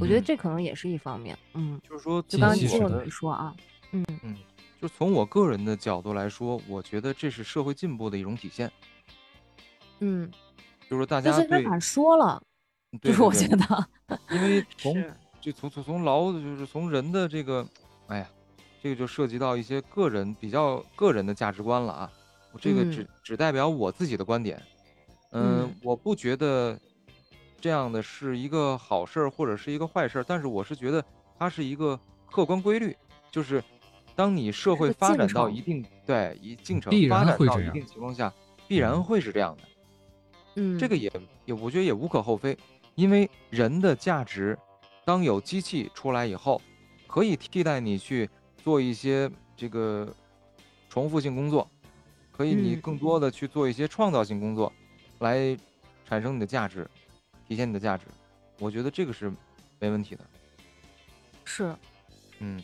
[0.00, 1.36] 我觉得嗯这可能也是一方面。
[1.54, 3.54] 嗯，就是说，就刚刚信息时代金总你说啊，
[3.92, 4.36] 嗯嗯，
[4.80, 8.70] 就从我个人的角度来说，我觉得这是社会进步的一种体现。
[10.00, 10.30] 嗯，
[10.90, 12.42] 就是大家对，就是他敢说了，
[13.00, 13.88] 就是我觉得
[14.30, 14.94] 因为 从，
[15.40, 17.66] 就从从从劳就是从人的这个，
[18.08, 18.28] 哎呀，
[18.82, 22.12] 这个就涉及到一些个人比较个人的价值观了啊。
[22.52, 24.60] 我这个只嗯只代表我自己的观点，
[25.30, 26.78] 嗯，嗯我不觉得
[27.64, 31.02] 这样的是一个好事儿或者是一个坏事儿，但是我是觉得
[31.38, 31.98] 它是一个
[32.30, 32.94] 客观规律，
[33.30, 33.64] 就是
[34.14, 38.30] 当你社会发展到一定对一进程必发展到一定情况下，
[38.68, 39.62] 必然嗯会是这样的。
[40.56, 41.10] 嗯，这个也
[41.46, 42.54] 也我觉得也无可厚非，
[42.96, 44.58] 因为人的价值，
[45.06, 46.60] 当有机器出来以后，
[47.06, 48.28] 可以替代你去
[48.62, 50.14] 做一些这个
[50.90, 51.66] 重复性工作，
[52.30, 54.70] 可以你嗯更多的去做一些创造性工作，
[55.20, 55.56] 来
[56.04, 56.86] 产生你的价值，
[57.46, 58.04] 体现你的价值。
[58.58, 59.32] 我觉得这个是
[59.78, 60.24] 没问题的。
[61.44, 61.74] 是。
[62.40, 62.60] 嗯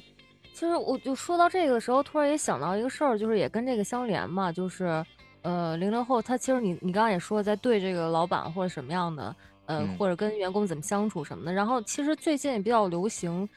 [0.52, 5.02] 其实我就说到这个时候，突然也想到一个事儿，就是也跟这个相连嘛，就是
[5.40, 11.52] 呃，零零后他其实你你刚刚也说在对这个老板或者什么样的，呃，嗯或者跟员工怎么相处什么的。
[11.52, 13.48] 然后其实最近也比较流行，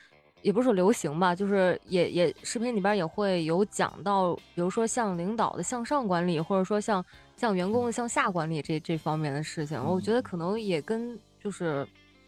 [0.43, 7.03] 也不是说流行吧，就是也也视频里边也会有讲到，比如说像领导的向上管理，或者说像
[7.35, 11.87] 像员工的向下管理这这方面的事情，我觉得可能也跟就是。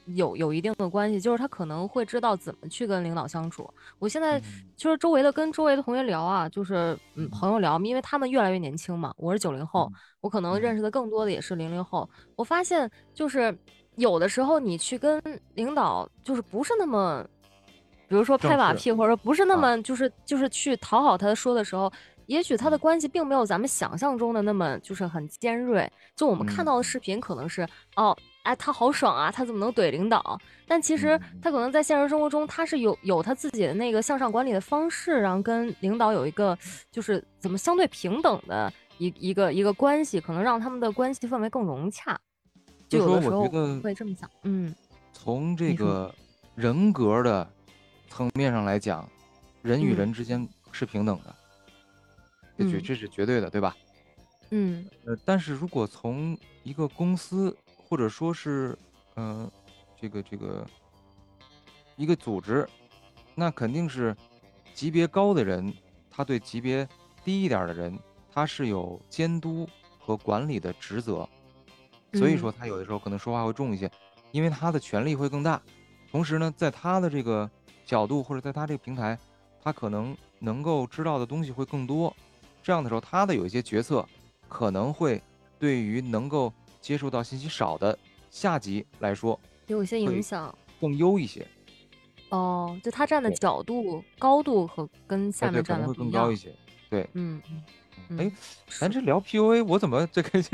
[0.10, 3.68] 有有一定的关系，就是他可能会知道怎么去跟领导相处。
[3.98, 4.44] 我现在嗯
[4.78, 9.12] 就是周围的跟周围的同学聊啊，就是嗯朋友聊，因为他们越来越年轻嘛。
[9.18, 12.08] 我是九零后，我可能嗯认识的更多的也是零零后。
[12.36, 13.58] 我发现就是
[13.96, 15.20] 有的时候你去跟
[15.56, 17.28] 领导就是不是那么，
[18.08, 21.92] 比如说拍马屁，或者说不是那啊么就是就是去讨好他说的时候。
[22.28, 27.62] 也许他的嗯关系并没有咱们想象中的那么就是很尖锐，就我们看嗯到的视频可能是
[27.98, 30.36] 哦，哎，他好爽啊，他怎么能怼领导？
[30.68, 36.58] 但其实嗯他可能在现实生活中，他是有有他自己的那个向上管理的方式，然后跟领导有一个
[36.92, 42.20] 就是怎么相对平等的一一个一个关系，可能让他们的关系氛围更融洽。
[42.90, 43.48] 就有的时候
[43.84, 44.74] 会这么想，嗯
[45.14, 46.12] 从这个
[46.56, 47.48] 人格的
[48.10, 49.08] 层面上来讲，
[49.62, 49.98] 人与嗯。
[49.98, 51.36] 人之间是平等的，
[52.58, 52.84] 这绝嗯。
[52.84, 53.76] 这是绝对的，对吧？
[54.52, 54.86] 嗯。
[55.06, 58.78] 呃，但是如果从一个公司或者说是
[59.16, 59.52] 呃
[60.00, 60.66] 这个这个
[61.96, 62.68] 一个组织，
[63.34, 64.16] 那肯定是
[64.74, 65.74] 级别高的人，
[66.10, 66.88] 他对级别
[67.24, 67.98] 低一点的人，
[68.34, 69.68] 他是有监督
[70.00, 71.28] 和管理的职责，
[72.14, 72.38] 所以嗯。
[72.38, 73.90] 说他有的时候可能说话会重一些，
[74.32, 75.62] 因为他的权力会更大。
[76.12, 77.50] 同时呢，在他的这个
[77.86, 79.18] 角度或者在他这个平台，
[79.64, 82.14] 他可能能够知道的东西会更多。
[82.64, 84.06] 这样的时候，他的有一些决策
[84.50, 85.22] 可能会
[85.60, 87.98] 对于能够接触到信息少的
[88.32, 90.54] 下级来说有一些影响。
[90.82, 91.48] 更优一些，
[92.30, 96.36] 哦，就他站的角度、高度和跟下面可能会站的不一样更高一。
[96.36, 96.54] 些。
[96.90, 98.32] 对，嗯哎嗯，，
[98.80, 100.42] 咱这聊 PUA，我怎么这个开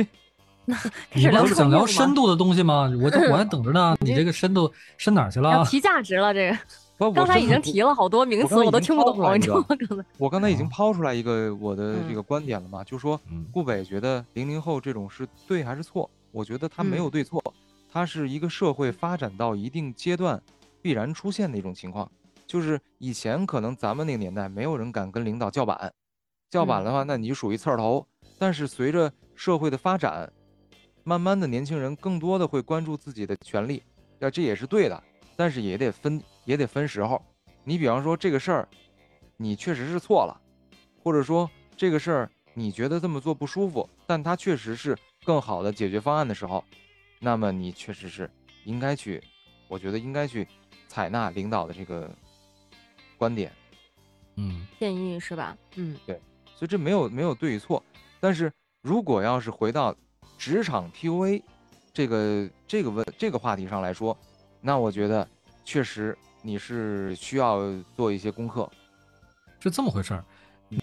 [1.13, 1.85] 你始聊不是想聊？
[1.87, 2.89] 深度的东西吗？
[3.01, 3.97] 我这我还等着呢。
[4.01, 5.49] 你这个深度深哪儿去了？
[5.51, 6.57] 要提价值了，这个
[7.09, 9.65] 不，刚才已经提了好多名词，我都听不懂了，抛出来一你知道吗？
[9.67, 16.09] 刚才，我刚才已经啊抛出来一个我的这嗯个观点了嘛，就说嗯顾北觉得零零后这种是对还是错？
[16.31, 17.41] 我觉得他没有嗯对错，
[17.91, 20.41] 它是一个社会发展到一定阶段
[20.81, 22.09] 必然出现的一种情况。
[22.45, 25.91] 就是以前可能咱们那个年代没有人敢跟领导叫板，
[26.49, 28.05] 叫板嗯的话，那你就属于刺儿头。
[28.37, 30.31] 但是随着社会的发展，
[31.03, 33.81] 慢慢的年轻人更多的会关注自己的权利，
[34.19, 35.03] 那，这也是对的，
[35.35, 37.21] 但是也得分也得分时候。
[37.63, 38.67] 你比方说这个事儿，
[39.37, 40.39] 你确实是错了，
[41.03, 46.63] 或者说这个事儿你觉得这么做不舒服，但它确实是更好的解决方案的时候，
[47.19, 48.29] 那么你确实是
[48.65, 49.21] 应该去，
[49.67, 50.47] 我觉得应该去
[50.87, 52.09] 采纳领导的这个
[53.17, 53.51] 观点。
[54.37, 55.55] 嗯建议是吧？
[55.75, 56.19] 嗯对
[56.55, 57.83] 所以这没有没有对与错，
[58.19, 58.51] 但是
[58.81, 59.95] 如果要是回到
[60.37, 61.43] 职场 PUA
[61.93, 64.17] 这个这个问这个话题上来说，
[64.61, 65.27] 那我觉得
[65.63, 67.59] 确实你是需要
[67.95, 68.69] 做一些功课。
[69.59, 70.23] 是这么回事儿。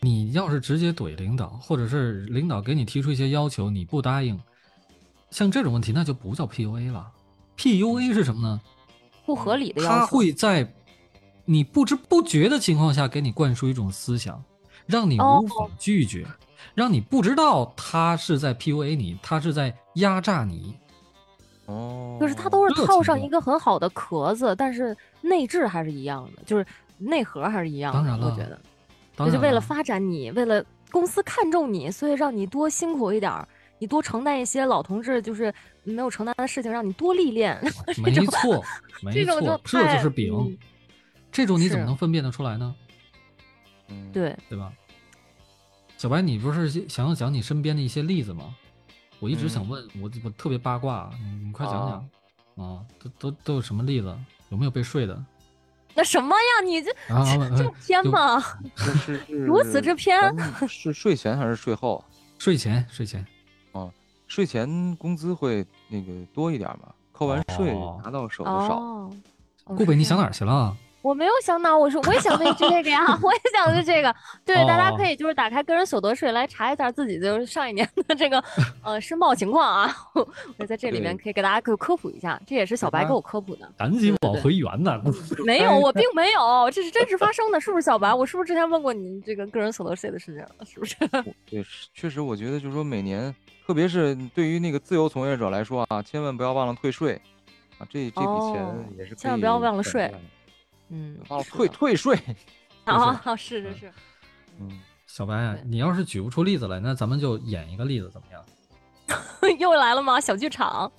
[0.03, 4.38] 你要是直接怼领导，或者是领导给你提出一些要求，你不答应，
[5.31, 7.11] 像这种问题那就不叫 PUA 了。
[7.57, 8.61] PUA 是什么呢？
[9.24, 10.07] 不合理的要他。
[10.07, 10.70] 会在
[11.47, 14.45] 你不知不觉的情况下给你灌输一种思想，
[14.85, 16.26] 让你哦无法拒绝，
[16.74, 20.76] 让你不知道他是在 PUA 你，他是在压榨你。
[21.69, 26.66] 哦，就是它都是套上一个很好的壳子，但是内置还是一样的，就是
[26.97, 27.99] 内核还是一样的。
[27.99, 28.59] 当然了我觉得，
[29.14, 33.47] 当然了就是为了发展你，为了公司看重你，所以让你多辛苦一点儿，
[33.79, 35.53] 你多承担一些老同志就是
[35.85, 37.61] 没有承担的事情，让你多历练。
[38.03, 38.64] 没错，
[39.03, 40.35] 没这种就错，这就是饼。
[40.35, 40.59] 嗯
[41.31, 42.75] 这种你怎么能分辨得出来呢？
[43.89, 44.73] 嗯，对，对吧？
[45.99, 48.57] 小白，你不是想要讲你身边的一些例子吗？
[49.21, 52.05] 我一直想嗯问，我我特别八卦，你你快讲啊
[52.57, 54.16] 讲啊，都都都有什么例子？
[54.51, 55.25] 有没有被睡的？
[55.95, 56.64] 那什么呀？
[56.64, 57.25] 你这啊，
[57.57, 58.41] 这偏就吗？
[58.77, 60.21] 是是 是如此之偏
[60.69, 62.05] 是睡前还是睡后？
[62.39, 63.25] 睡前睡前
[64.29, 66.93] 睡前工资会那个多一点嘛？
[67.12, 69.11] 扣完税哦拿到手的少。
[69.64, 70.25] 顾北，你想哪？
[70.25, 70.77] 儿去了？
[71.09, 74.14] 我没有想到，我说我也想问一句这个呀， 我也想的是这个。
[74.44, 78.44] 对，大家哦可以就是打开个人所得税来查一下自己就是上一年的这个
[78.84, 79.96] 呃申报情况啊。
[80.59, 83.66] 我在这里面可以给大家科科普一下，这也是小白给我科普的。
[83.78, 85.00] 赶紧往回圆呢！
[85.46, 88.12] 没有，我并没有，这是真实发生的，是不是小白？
[88.12, 90.66] 我是不是之前问过你这个个人所得税的事情了？
[90.66, 90.94] 是不是？
[91.48, 93.34] 对，确实，我觉得就是说每年，
[93.66, 97.18] 特别是对于那个自由从业者来说啊，千万不要忘了退税
[97.78, 100.12] 啊，这这笔哦钱也是千万不要忘了税
[100.91, 102.18] 嗯，忘了退退税。
[102.84, 103.93] 啊，是 是是，
[104.61, 108.45] 嗯，小白啊，你要是举不出例子来，那咱们就演一个例子怎么样？
[109.59, 110.20] 又来了吗？
[110.20, 110.91] 小剧场。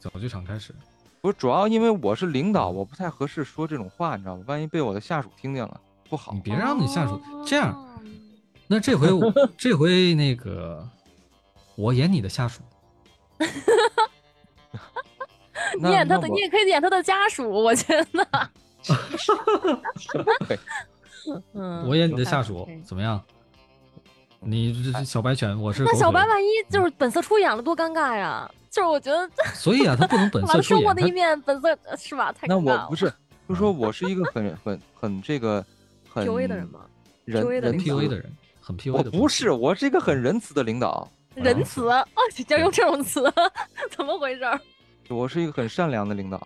[0.00, 0.74] 小剧场开始。
[1.20, 4.44] 不是主要因为我是领导，我不太合适说这种话，你知道吗？
[4.46, 6.40] 万一被我的下属听见了，不好你。
[6.40, 7.72] 别让你下属这样。
[7.72, 7.82] 哦
[8.68, 10.84] 那这回我 这回那个
[11.76, 12.60] 我演你的下属，
[15.80, 18.50] 你演他的，你也可以演他的家属，我觉得。
[20.48, 20.58] 对
[21.54, 23.20] 嗯，我演你的还下属怎么样？
[24.40, 28.48] 你这这小白犬，我是那小白万一就是本色出演了，多尴尬呀！
[28.70, 30.62] 就是我觉得 所以啊，他不能本色出演。
[30.62, 32.30] 他生活的一面本色呃是吧？
[32.32, 32.82] 太那尴尬了。
[32.84, 33.12] 我不是，
[33.48, 35.64] 就说我是一个很很很这个
[36.08, 36.80] 很 PUA 的人吗？
[37.24, 37.60] 人 PUA
[38.08, 39.10] 的人，很 PUA 的。
[39.10, 42.04] 我不是，我是一个很仁慈的领导，仁慈哦，
[42.36, 43.32] 你竟然用这种词，
[43.90, 44.60] 怎么回事儿？
[45.08, 46.36] 我是一个很善良的领导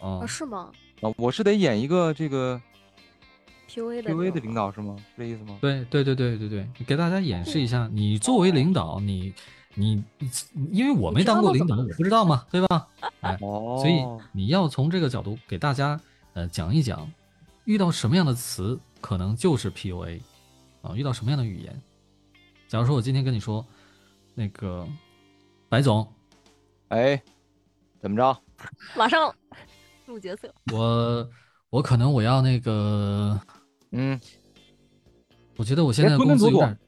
[0.00, 0.70] 哦啊，，是吗
[1.00, 2.60] 啊，我是得演一个这个
[3.68, 4.96] ？PUA 的 PUA 的领导是吗？
[4.98, 5.58] 是这意思吗？
[5.60, 9.32] 对对对对对对，给大家演示一下，你作为领导，你
[9.74, 10.30] 你你，
[10.72, 12.88] 因为我没当过领导，我不知道嘛，对吧？
[13.20, 16.00] 哎，哦，所以你要从这个角度给大家
[16.32, 17.08] 呃讲一讲，
[17.64, 20.20] 遇到什么样的词可能就是 PUA
[20.82, 21.80] 啊，遇到什么样的语言。
[22.66, 23.64] 假如说我今天跟你说，
[24.34, 24.86] 那个
[25.68, 26.06] 白总，
[26.88, 27.22] 哎，
[28.00, 28.36] 怎么着？
[28.96, 29.32] 马上
[30.08, 30.52] 入角色。
[30.72, 31.28] 我
[31.70, 33.38] 我可能我要那个，
[33.92, 34.18] 嗯，
[35.56, 36.78] 我觉得我现别在吞吞吐吐工资有点，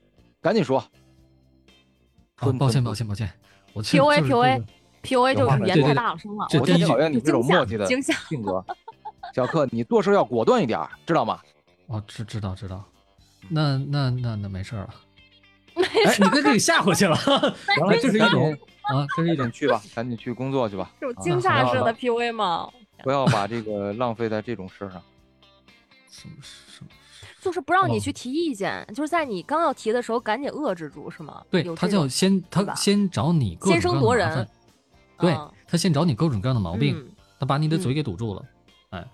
[0.41, 0.79] 赶紧说。
[2.37, 3.31] 啊，抱歉抱歉抱歉，
[3.75, 4.65] 我是 PUA 就是 PUA
[5.03, 8.65] PUA 就是语言太大了，说话我这第一句就讨厌你这种就惊吓磨叽的惊吓性格。
[9.35, 11.39] 小克，你做事要果断一点，知道吗？
[11.87, 12.83] 哦，知知道知道，
[13.49, 14.95] 那那那那没事儿了。
[15.77, 17.17] 没哎，事你给给吓回去了，
[17.77, 18.53] 原来，这是一种
[18.83, 22.71] 啊，这是一种去吧，赶紧去工作去吧，这种惊吓式的 PUA 吗？
[23.03, 25.03] 不要把这个浪费在这种事儿上。
[26.11, 26.91] 什么什么？
[27.41, 31.43] 就是不让你哦去提意见，就是在你刚要提的时候赶紧遏制住，是吗？
[31.51, 38.45] 对他叫先他先找你各先种声夺人各样的麻烦，对嗯他先找你各种各样的毛病，嗯他把你的嘴嗯给堵住了。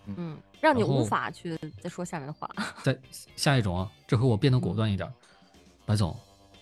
[0.07, 2.49] 嗯，让你无法去再说下面的话。
[2.83, 2.99] 再
[3.37, 5.13] 下一种啊，这回我变得果断一点儿，
[5.85, 6.17] 白总，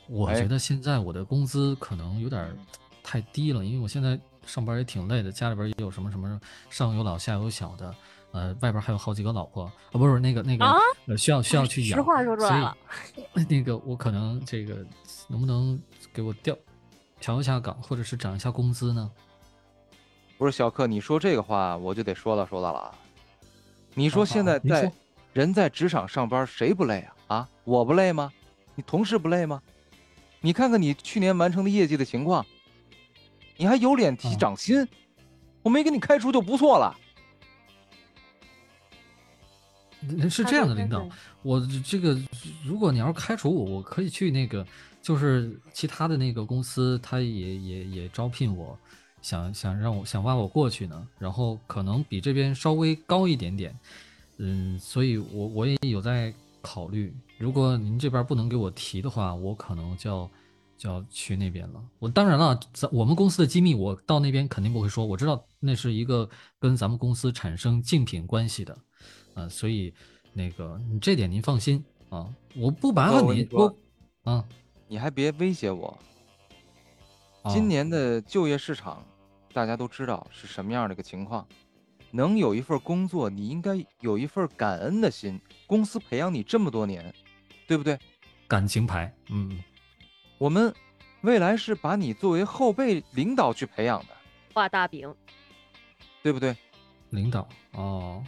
[0.09, 2.57] 我哎觉得现在我的工资可能有点儿
[3.05, 6.41] 太低了，因为我现在上班也挺累的，家里边也有什么什么
[6.71, 7.95] 上有老下有小的，
[8.33, 12.77] 呃，外边还有好几个老婆啊，不是那个那个、啊呃需要需要去养，实话说出来了，
[13.49, 14.85] 那个我可能这个
[15.29, 15.81] 能不能
[16.13, 16.57] 给我调
[17.21, 19.11] 调一下岗，或者是涨一下工资呢？
[20.37, 22.95] 不是小克，你说这个话我就得说道说道了啊。
[23.95, 24.93] 你说啊现在在
[25.33, 27.37] 人在职场上班，谁不累啊？
[27.37, 28.33] 啊，我不累吗？
[28.75, 29.63] 你同事不累吗？
[30.41, 32.45] 你看看你去年完成的业绩的情况，
[33.57, 34.87] 你还有脸提啊涨薪？
[35.63, 36.95] 我没给你开除就不错了。
[40.29, 41.09] 是这样的领导
[41.41, 42.15] 我这个
[42.63, 44.67] 如果你要是开除我，我可以去那个
[45.01, 48.79] 就是其他的那个公司，他也也也招聘我，
[49.23, 53.75] 想想让我想挖我过去呢，然后可能比这边稍微高一点点，
[54.37, 60.31] 嗯，所以我我也有在考虑，如果您这边不能给我提的话，我可能就要
[60.77, 61.83] 就要去那边了。
[61.99, 68.77] 我当然了，咱我们公司的机密，我到那边肯定不会说，我知道那是一个跟咱们公司产生竞品关系的。
[69.35, 69.93] 啊，所以
[70.33, 73.77] 那个你这点您放心啊，我不麻烦你，我
[74.23, 74.45] 啊，
[74.87, 75.89] 你还别威胁我。
[77.43, 79.05] 啊今年的就业市场，
[79.53, 81.47] 大家都知道是什么样的一个情况。
[82.11, 85.41] 能有一份工作，你应该有一份感恩的心。
[85.67, 87.13] 公司培养你这么多年，
[87.67, 87.99] 对不对？
[88.47, 89.59] 感情牌，嗯，
[90.39, 90.75] 我们
[91.23, 94.07] 未来是把你作为后备领导去培养的，
[94.53, 95.15] 画大饼，
[96.23, 96.57] 对不对？
[97.11, 98.25] 领导哦，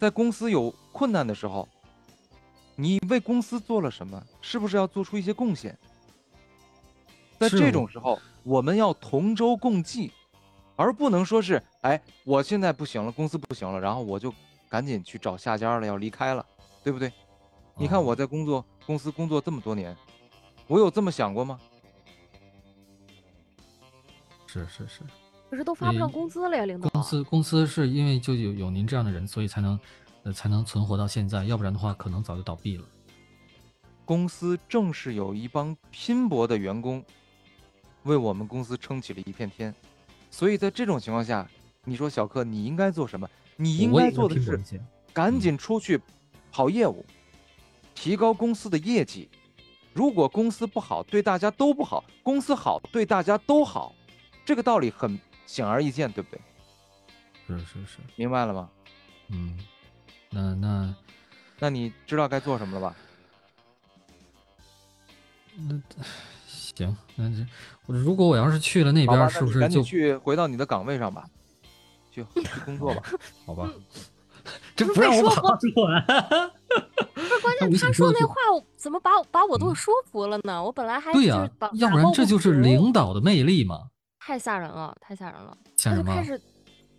[0.00, 1.68] 在公司有困难的时候，
[2.74, 4.22] 你为公司做了什么？
[4.40, 5.78] 是不是要做出一些贡献？
[7.38, 10.10] 在是这种时候，我们要同舟共济，
[10.76, 14.32] 而不能说是，哎，我现在不行了，公司不行了，然后我就
[14.68, 16.44] 赶紧去找下家了，要离开了，
[16.82, 17.12] 对不对？
[17.76, 19.96] 你看哦我在工作公司工作这么多年，
[20.66, 21.58] 我有这么想过吗？
[24.46, 25.00] 是是是，
[25.50, 26.88] 可是都发不上嗯工资了呀，领导。
[26.90, 29.80] 公司公司是因为就有有您这样的人，所以才能
[30.24, 32.84] 呃才能存活到现在，要不然的话可能早就倒闭了。
[34.04, 37.02] 公司正是有一帮拼搏的员工，
[38.02, 39.74] 为我们公司撑起了一片天。
[40.30, 41.48] 所以在这种情况下，
[41.84, 43.26] 你说小克，你应该做什么？
[43.56, 44.60] 你应该做的是
[45.12, 46.00] 赶紧出去
[46.50, 47.04] 跑业务，
[48.02, 49.28] 提高公司的业绩。
[49.94, 53.94] 如果公司不好，对大家都不好；公司好，对大家都好。
[54.44, 56.40] 这个道理很显而易见，对不对？
[57.46, 58.68] 是是是，明白了吗？
[59.28, 59.56] 嗯，
[60.30, 60.94] 那那
[61.60, 62.96] 那你知道该做什么了吧？
[65.54, 65.80] 那
[66.48, 67.46] 行，那这
[67.86, 71.24] 我如果我要是去了那边是不是就去回到你的岗位上吧，
[72.10, 73.02] 去去工作吧。
[73.46, 73.70] 好吧？
[74.74, 76.00] 这不不让我是说跑出来。
[76.10, 76.50] 不是
[77.42, 78.34] 关键，他说那话，
[78.76, 80.62] 怎么把我把我都嗯说服了呢？
[80.62, 83.80] 我本来还对呀、要不然这就是领导，的魅力嘛，
[84.20, 85.56] 太吓人了，太吓人了。
[85.76, 86.14] 吓人吗？
[86.14, 86.40] 他就开始，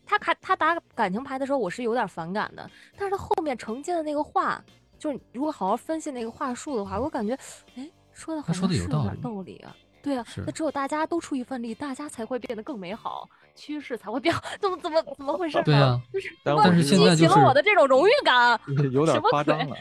[0.06, 4.64] 他开他打感情牌的时候，我是有点反感的，但是他后面承接的那个话，
[5.00, 7.34] 就是如果好好分析那个话术的话，我感觉，
[7.76, 9.76] 哎，说的说像是有道理道理啊。
[10.02, 13.26] 对啊，那只有大家都出一份力，大家才会变得更美好，
[13.56, 14.44] 趋势才会变好。
[14.60, 15.62] 怎么怎么怎么回事、啊？
[15.64, 18.60] 对啊就是但是现在激起了就是我的这种荣誉感。
[18.92, 19.78] 有点什么鬼夸张了，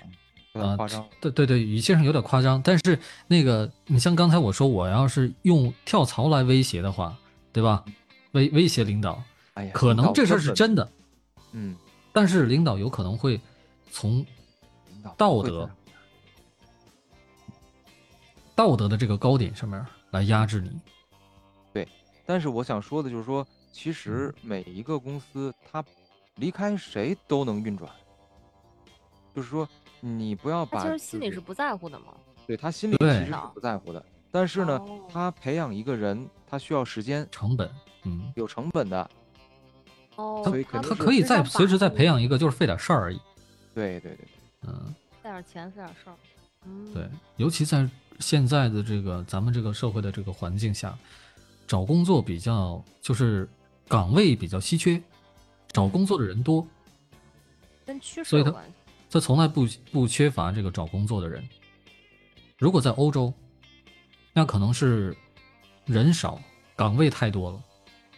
[0.53, 1.07] 啊夸张。
[1.21, 7.17] 对对对，语气上有点夸张，但是那个，你像刚才我说，我要是用跳槽来威胁的话，
[7.53, 7.85] 对吧？
[8.33, 9.23] 威威胁领导，
[9.55, 10.91] 哎呀，可能这事是真的，
[11.53, 11.77] 嗯，
[12.13, 13.39] 但是领导有可能会
[13.91, 14.25] 从
[15.19, 15.69] 道德
[18.55, 20.71] 道德的这个高点上面来压制你。
[21.75, 21.87] 对
[22.25, 25.85] 但是我想说的就是说，其嗯实每一个公司它
[26.37, 27.91] 离开谁都能运转，
[29.35, 29.69] 就是说
[30.05, 32.07] 你不要把他其实心里是不在乎的嘛。
[32.45, 37.71] 对他心里其实是不在乎的，但是呢，哦他培养一个人他需要时间，成本，
[38.03, 39.11] 嗯，有成本的，
[40.17, 43.21] 哦，所以肯定是他可以再随时再培养，一个，就是费点事儿而已。
[43.73, 44.29] 对对对对，
[44.67, 46.17] 嗯，费点钱，费点事儿。
[46.67, 47.89] 嗯，对，尤其在
[48.19, 50.99] 现在的这个咱们这个社会的这个环境下，
[51.65, 53.49] 找工作比较就是
[53.87, 55.01] 岗位比较稀缺，
[55.69, 56.67] 找工作的人多，
[57.87, 58.73] 跟趋势所以他有关系。
[59.13, 61.47] 他从来不不缺乏这个找工作的人。
[62.59, 63.31] 如果在欧洲，
[64.33, 65.15] 那可能是
[65.85, 66.41] 人少，
[66.75, 67.63] 岗位太多了，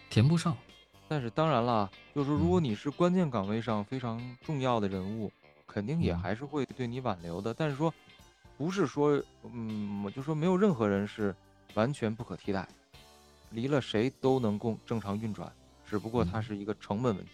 [0.09, 0.57] 填不上。
[1.09, 5.33] 但是当然了，就是说如果嗯你是关键岗位上非常重要的人物，
[5.67, 7.53] 肯定也嗯还是会对你挽留的。
[7.53, 7.93] 但是说，
[8.57, 9.21] 不是说，
[9.53, 11.35] 嗯，我就说没有任何人是
[11.75, 12.69] 完全不可替代，
[13.51, 15.53] 离了谁都能共正常运转，
[15.85, 17.33] 只不过它嗯是一个成本问题。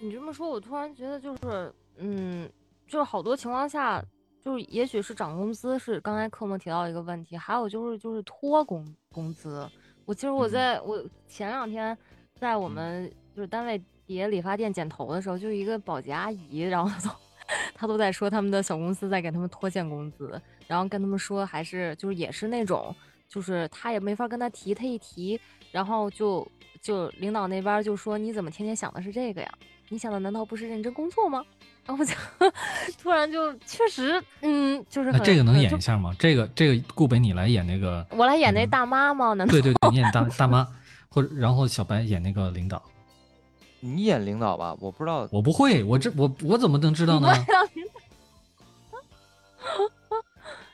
[0.00, 2.48] 你这么说，我突然觉得就是，嗯，
[2.86, 4.02] 就是好多情况下，
[4.40, 9.68] 就是也许是涨工资是刚才科目提到一个问题，还有就是就是拖工工资。
[10.04, 11.96] 我其实我嗯在、我前两天
[12.36, 13.76] 在我们就是单位
[14.06, 17.16] 底下理发店剪头的时候，就一个保洁阿姨，然后她都
[17.74, 22.94] 她都在说他们的小公司在给他们拖欠工资，然后跟他们说还是就是也是那种
[23.28, 25.38] 就是他也没法跟他提，他一提，
[25.72, 26.46] 然后就
[26.80, 29.52] 就领导那边就说你怎么天天想的是这个呀？
[29.90, 31.44] 你想的难道不是认真工作吗？
[31.86, 32.14] 然后我就
[33.02, 36.14] 突然就确实，嗯，就是很那这个能演一下吗？
[36.18, 39.32] 这个这个顾北你来演那个，我来演那嗯大妈吗？
[39.32, 40.66] 难道对对对，你演大大妈，
[41.08, 42.82] 或者然后小白演那个领导。
[43.80, 47.28] 你演领导吧，我不知道，我不会，我这我我怎么能知道呢？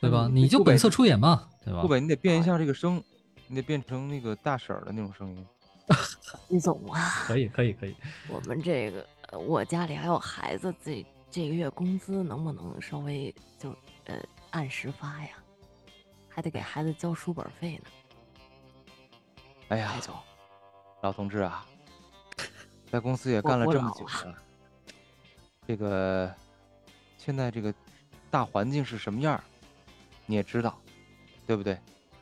[0.00, 0.26] 对吧？
[0.26, 1.88] 嗯你就本色出演嘛，对吧顾？
[1.88, 3.00] 北，你得变一下这个声，
[3.46, 5.46] 你得变成那个大婶儿的那种声音。
[6.48, 7.94] 李总啊，可以可以可以，
[8.28, 13.70] 我们这个呃我家里还有孩子，这这个月工资能不能稍微就
[14.04, 14.16] 呃
[14.50, 15.30] 按时发呀？
[16.28, 17.84] 还得给孩子交书本费呢。
[19.68, 20.14] 哎呀白，总，
[21.02, 21.64] 老同志啊，
[22.90, 24.34] 在公司也干了这么久了，
[25.66, 26.34] 这个
[27.16, 27.72] 现在这个
[28.30, 29.44] 大环境是什么样儿，
[30.26, 30.78] 你也知道，
[31.46, 31.78] 对不对？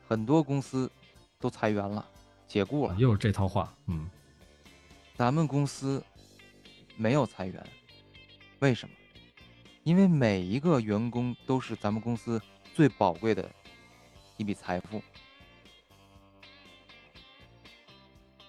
[0.07, 0.91] 很多公司
[1.41, 2.07] 都裁员了，
[2.53, 4.11] 解雇了，又是这套话，嗯，
[5.15, 6.05] 咱们公司
[6.99, 7.67] 没有裁员，
[8.59, 8.95] 为什么？
[9.85, 12.39] 因为每一个员工都是咱们公司
[12.75, 13.51] 最宝贵的
[14.37, 15.03] 一笔财富。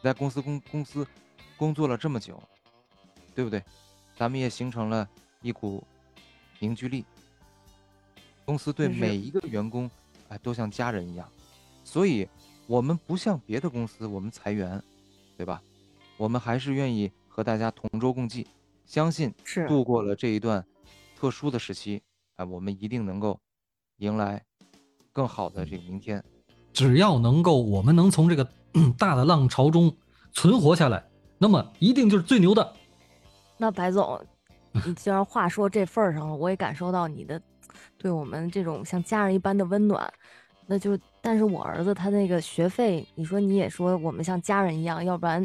[0.04, 1.08] 在公司公公司
[1.56, 2.43] 工作了这么久，
[3.34, 3.64] 对不对？
[4.18, 5.08] 咱们也形成了
[5.41, 5.82] 一股
[6.60, 7.06] 凝聚力。
[8.43, 9.89] 公司对每一个员工，
[10.28, 11.26] 哎，都像家人一样，
[11.86, 12.28] 所以
[12.68, 14.82] 我们不像别的公司，我们裁员，
[15.38, 15.61] 对吧？
[16.18, 18.47] 我们还是愿意和大家同舟共济，
[18.86, 20.66] 相信是度过了这一段
[21.16, 22.01] 特殊的时期，
[22.36, 23.39] 哎，我们一定能够
[23.97, 24.41] 迎来
[25.11, 26.24] 更好的这个明天。
[26.72, 28.47] 只要能够我们能从这个
[28.97, 29.95] 大的浪潮中
[30.32, 31.03] 存活下来，
[31.38, 32.74] 那么一定就是最牛的。
[33.57, 34.20] 那白总，
[34.86, 37.41] 你既然话说这份儿上了，我也感受到你的
[37.97, 40.11] 对我们这种像家人一般的温暖。
[40.66, 45.43] 那就，但是我儿子他那个学费，你说你也说我们像家人一样，要不然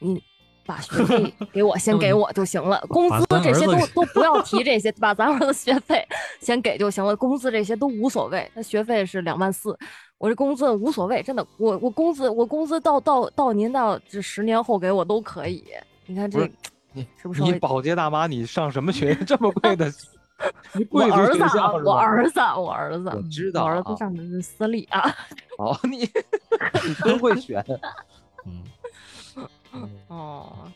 [0.00, 0.20] 你
[0.66, 6.04] 把学 费给我，先给我就行了，工资这些都都不要提这些，把咱儿子学费
[6.40, 8.50] 先给就行了，工资这些都无所谓。
[8.54, 9.78] 他学费是两万四，
[10.18, 15.64] 我这工资无所谓，真的，我我工资我工资到到到您到这十年后给我都可以。
[16.06, 16.50] 你看这你
[16.92, 19.14] 你是不是你保洁大妈，你上什么学？
[19.24, 19.92] 这么贵的，你
[20.90, 21.42] 我儿子
[21.84, 25.02] 我 儿子，我儿子，我嗯知道我儿子啊上的是私立啊。
[25.58, 25.98] 哦，你
[26.86, 27.64] 你真会选。
[28.44, 28.62] 嗯，
[30.08, 30.70] 哦，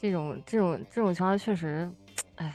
[0.00, 1.90] 这种这种这种情况确实，
[2.36, 2.54] 哎。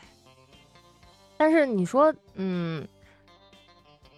[1.37, 2.87] 但是你说，嗯，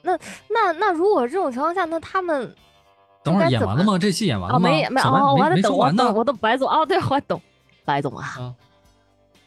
[0.01, 0.17] 那
[0.49, 2.53] 那那如果这种情况下，那他们
[3.23, 3.97] 等会儿演完了吗？
[3.97, 4.59] 这戏演完吗？
[4.59, 6.13] 没演没哦，我还没得等完呢等。
[6.15, 7.39] 我等白总哦，对，我还等
[7.85, 8.53] 白总啊啊，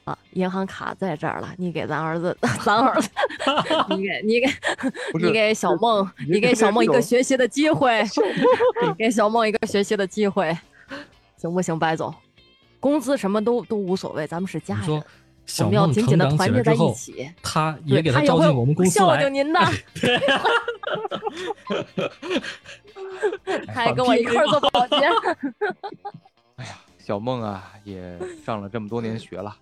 [0.07, 3.11] 啊，银行卡在这儿了，你给咱儿子， 咱儿子，
[3.91, 4.47] 你给你给
[5.15, 8.03] 你给小梦，你你给小梦一个学习的机会，
[8.87, 10.57] 你给小梦一个学习的机会，
[11.37, 12.15] 行不行，白总？
[12.79, 15.05] 工资什么都都无所谓，咱们是家人，我
[15.45, 17.35] 小们要紧梦成长紧的团起来之后，结在一起。
[17.43, 19.35] 他也给他也会招进我们公司来孝敬。
[19.35, 19.61] 您的，
[23.67, 24.97] 他还跟我一块儿做保洁。
[26.57, 29.57] 哎呀，小梦啊，也上了这么多年学了，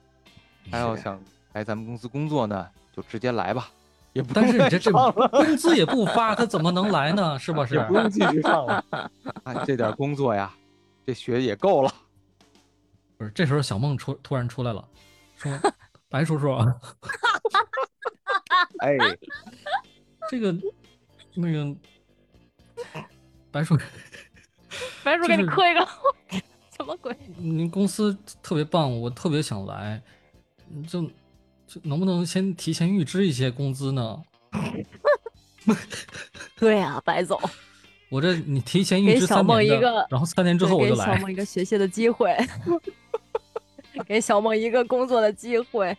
[0.70, 1.20] 他要想
[1.52, 3.68] 来咱们公司工作呢，就直接来吧，
[4.12, 7.38] 也不但是你这这工资也不发，他怎么能来呢？
[7.38, 7.84] 是不 是也？
[7.84, 8.84] 不用继续上了。
[9.44, 10.52] 哎，这点工作呀，
[11.06, 11.92] 这学也够了。
[13.16, 14.88] 不是，这时候小梦出突然出来了，
[15.36, 15.52] 说：
[16.08, 16.66] “白叔叔，啊
[18.78, 18.96] 哎，
[20.28, 20.54] 这个
[21.34, 21.76] 那个
[23.50, 23.78] 白叔，
[25.04, 25.88] 白叔给你磕一个，
[26.76, 27.16] 什么鬼？
[27.36, 30.02] 您公司特别棒，我特别想来，
[30.82, 31.02] 就
[31.66, 34.20] 就能不能先提前预支一些工资呢？
[36.56, 37.40] 对呀、白总，
[38.10, 41.06] 我这你提前预支三年的梦一个，然后三年之后我就来。
[41.06, 42.36] 给小梦一个学习的机会，
[44.06, 45.96] 给小梦一个工作的机会。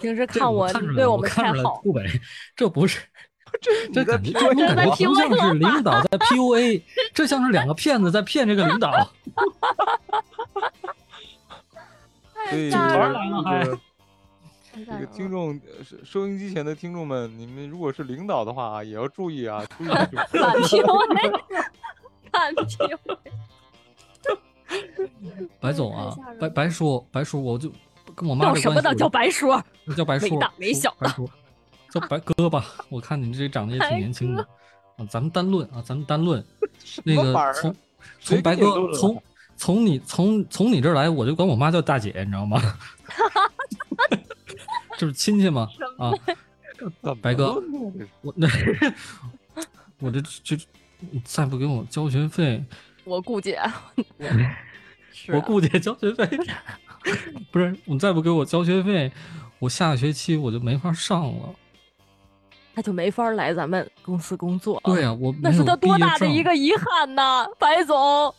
[0.00, 2.04] 平时看我对我们太好，顾北，
[2.56, 3.00] 这不是，
[3.92, 4.16] 这这在
[4.74, 8.90] 感觉不像是领导在 PUA，这像是两个骗子在骗这个领导。
[12.50, 13.78] 所以吓这人 了还个
[14.74, 19.88] 这个听众，呃收收音机前的听众们，你们如果是领导的话啊，也要注意啊，注意
[20.32, 21.40] 反 PUA，
[22.32, 23.16] 反 PUA，
[25.60, 27.70] 白总啊白白叔，白叔，我就
[28.16, 29.62] 跟我妈叫这什么的叫关系我白叔？
[29.86, 31.30] 就叫白叔，没大没叔小白叔，
[31.90, 32.64] 叫白哥吧。
[32.88, 34.42] 我看你这长得也挺白年轻的
[34.96, 35.06] 啊。
[35.08, 36.44] 咱们单论啊，咱们单论
[37.04, 37.72] 那个从
[38.18, 39.22] 谁从白哥从
[39.56, 42.60] 从你从从你这儿来，我就管我妈叫大姐，你知道吗？
[44.96, 45.68] 这是亲戚吗？
[45.98, 46.12] 啊，
[47.20, 47.62] 白哥
[48.20, 48.46] 我那
[49.98, 50.56] 我这这
[51.10, 52.62] 你再不给我交学费，
[53.04, 53.84] 我顾姐， 啊
[55.28, 56.28] 我顾姐交学费，
[57.50, 59.10] 不是你再不给我交学费，
[59.58, 61.54] 我下个学期我就没法上了。
[62.74, 64.80] 他就没法来咱们公司工作。
[64.84, 68.34] 对呀、我那是他多大的一个遗憾呐，白总，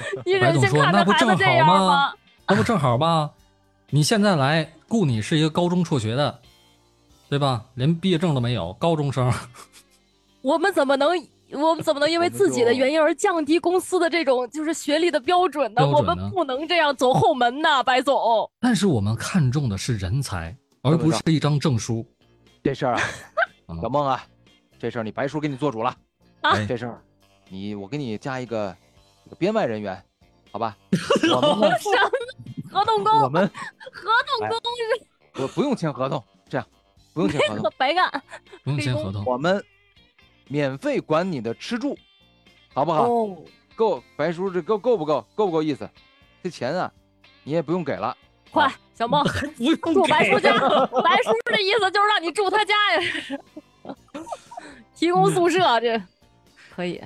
[0.24, 2.14] 你白总忍心看着说那不正孩子这样好吗吗？？
[2.48, 3.30] 那不正好吗？
[3.90, 6.40] 你现在来雇你是一个高中辍学的，
[7.28, 7.64] 对吧？
[7.74, 9.32] 连毕业证都没有，高中生。
[10.42, 11.08] 我们怎么能，
[11.52, 15.86] 我们怎么能因为自己的原因而降低公司的这种就是学历的标准呢？
[15.86, 18.50] 我标准呢们不能这样走后门呐，白总。
[18.60, 22.06] 但是我们看重的是人才，而不是一张证书。
[22.62, 23.02] 这事儿啊，
[23.66, 24.22] 啊小梦啊，
[24.78, 25.90] 这事儿你白叔给你做主了。
[26.42, 27.02] 啊哎这事儿
[27.48, 28.74] 你我给你加一个
[29.28, 30.02] 这个编外人员，
[30.50, 30.74] 好吧？
[31.30, 32.10] 我们呢，什么
[32.72, 33.20] 合同工？
[33.20, 33.46] 我们
[33.92, 36.66] 合同工是不不用签合同，这样
[37.12, 38.10] 不用签合同， 白干
[38.64, 39.22] 不用签合同。
[39.26, 39.62] 我们
[40.46, 41.94] 免费管你的吃住，
[42.72, 43.06] 好不好？
[43.06, 43.36] 哦。
[43.76, 45.20] 够白叔这够够不够？
[45.34, 45.88] 够不够意思？
[46.42, 46.90] 这钱啊，
[47.44, 48.16] 你也不用给了。
[48.50, 49.22] 快，小梦
[49.58, 50.58] 不用住白叔给家。
[50.58, 53.02] 白叔的意思就是让你住他家呀，
[54.96, 56.02] 提供宿舍这
[56.74, 57.00] 可以。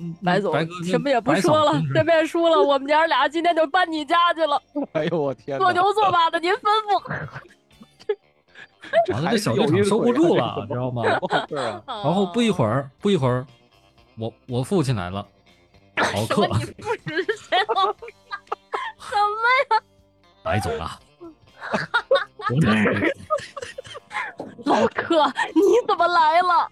[0.00, 4.60] 嗯白总白哥什么也不说了这边输了， 我们娘俩今天就搬你家去了，
[4.92, 5.64] 哎呦我天哪！
[5.64, 7.02] 做牛做马的您吩咐。
[9.12, 11.02] 完了这小剧场收不住了，知道吗？
[11.86, 13.46] 然后不一会儿，不一会儿，
[14.18, 15.24] 我我父亲来了，
[15.96, 16.82] 老克，你不
[17.12, 18.06] 是谁老克？
[18.98, 19.82] 什么呀？
[20.42, 20.98] 白总啊，
[24.64, 25.24] 老客，
[25.54, 26.68] 你怎么来了？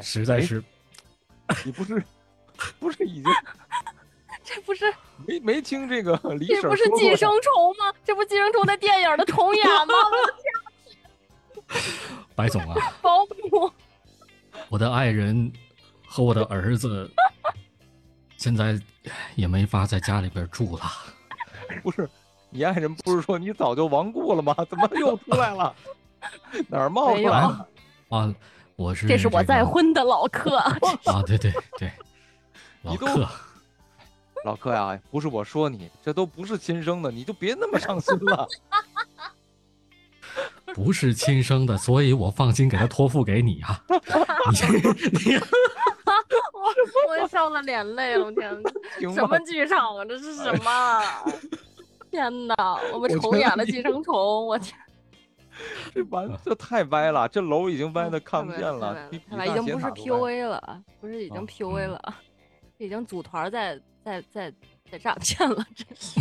[0.00, 0.62] 实在是
[1.66, 2.00] 你不是
[2.78, 3.24] 不是已经
[4.44, 4.84] 这不是
[5.26, 7.92] 没没听这个李这不是寄生虫吗？
[8.04, 9.94] 这不寄生虫的电影的重演吗？
[12.36, 13.68] 白总啊，保姆，
[14.68, 15.52] 我的爱人
[16.06, 17.10] 和我的儿子
[18.38, 18.80] 现在
[19.34, 20.82] 也没法在家里边住了。
[21.82, 22.08] 不是
[22.50, 24.54] 你爱人不是说你早就亡故了吗？
[24.70, 25.74] 怎么又出来了？
[26.68, 27.68] 哪儿冒出来了？
[28.10, 28.32] 啊，
[28.76, 30.56] 我是这是我再婚的老客。
[31.06, 31.90] 啊，对对对，
[32.82, 33.28] 老客，
[34.44, 38.46] 老客呀，不是我说你，这都不是亲生的，你就别那么上心了。
[40.74, 43.82] 不是亲生的，所以我放心给他托付给你啊。
[44.52, 44.76] 你
[45.30, 48.50] 你我我笑的脸泪了，我天
[49.14, 50.04] 什么剧场啊？
[50.04, 51.24] 这是什么啊？
[52.10, 52.54] 天哪！
[52.92, 54.76] 我们重演了寄生虫，我天！
[55.94, 61.90] 这完这太歪了，这楼已经歪的看不见了已经不是 PUA 了，不是已经啊 PUA 嗯。
[61.90, 62.14] 了，
[62.78, 64.52] 已经组团在在在
[64.90, 66.20] 在诈骗了，真是。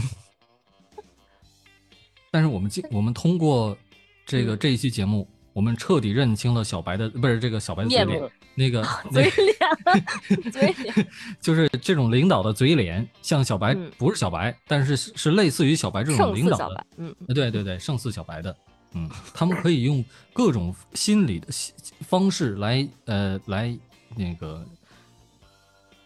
[2.31, 3.77] 但是我们今我们通过
[4.25, 4.59] 这个嗯。
[4.59, 11.07] 这一期节目，我们彻底认清了小白的不是这个小白的嘴脸， 那个嘴脸，嘴脸，
[11.39, 13.89] 就是这种领导的嘴脸，像小白嗯。
[13.97, 18.55] 不是小白，但是是是类似于小白这种领导的嗯，呃对对对，胜似小白的，
[18.95, 23.77] 嗯，他们可以用各种心理的心方式来呃来
[24.15, 24.65] 那个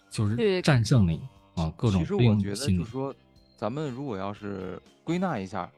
[0.10, 1.22] 就是战胜你
[1.54, 3.14] 啊，各种其实我觉得就是说，
[3.56, 5.70] 咱们如果要是归纳一下，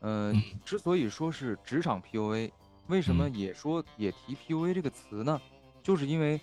[0.00, 0.42] 呃，嗯。
[0.64, 2.50] 之所以说是职场 PUA，
[2.86, 3.34] 为什么嗯。
[3.34, 5.40] 也说也提 PUA 这个词呢？
[5.82, 6.40] 就是因为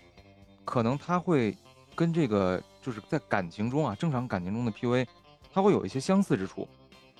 [0.65, 1.55] 可能他会
[1.93, 5.07] 跟这个就是在感情中啊，正常感情中的 PUA，
[5.53, 6.67] 他会有一些相似之处。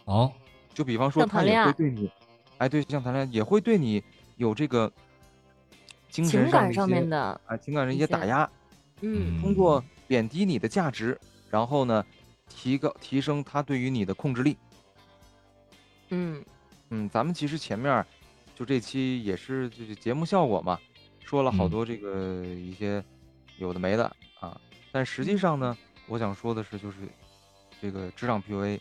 [0.06, 0.32] 哦，
[0.74, 2.12] 就比方说，他也会对你，
[2.58, 4.02] 哎，对，像谈恋爱也会对你
[4.38, 4.92] 有这个
[6.10, 8.50] 精情神上的感上面的，啊情感上一一些些打压，
[9.02, 9.42] 嗯。
[9.42, 12.06] 通过贬低你的价值，然后呢，
[12.48, 14.58] 提高提升他对于你的控制力。
[16.10, 16.44] 嗯。
[16.92, 18.06] 嗯，咱们其实前面儿
[18.54, 20.80] 就这期也是就是节目效果嘛，
[21.26, 21.70] 说了好嗯。
[21.70, 23.04] 多这个一些
[23.58, 24.06] 有的没的
[24.40, 24.60] 啊，
[24.92, 25.38] 但实际嗯。
[25.38, 25.78] 上呢，
[26.08, 26.98] 我想说的是，就是
[27.82, 28.80] 这个职场 PUA，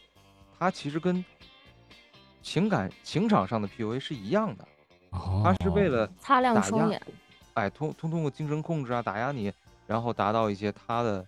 [0.59, 1.25] 它其实跟
[2.45, 4.69] 情感情场上的 PUA 是一样的，
[5.13, 7.03] 哦，它是为了擦亮打压双眼，
[7.55, 9.51] 哎通通通过精神控制啊打压你，
[9.87, 11.27] 然后达到一些他的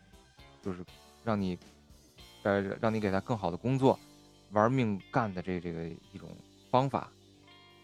[0.61, 0.85] 就是
[1.25, 1.59] 让你
[2.43, 3.99] 呃让你给他更好的工作，
[4.53, 6.29] 玩命干的这这个一种
[6.71, 7.11] 方法，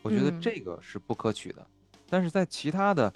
[0.03, 1.67] 我觉得嗯这个是不可取的。
[2.11, 3.11] 但是在其他的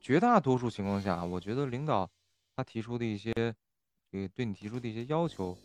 [0.00, 2.10] 绝大多数情况下，我觉得领导
[2.56, 3.32] 他提出的一些
[4.10, 5.56] 这个对你提出的一些要求，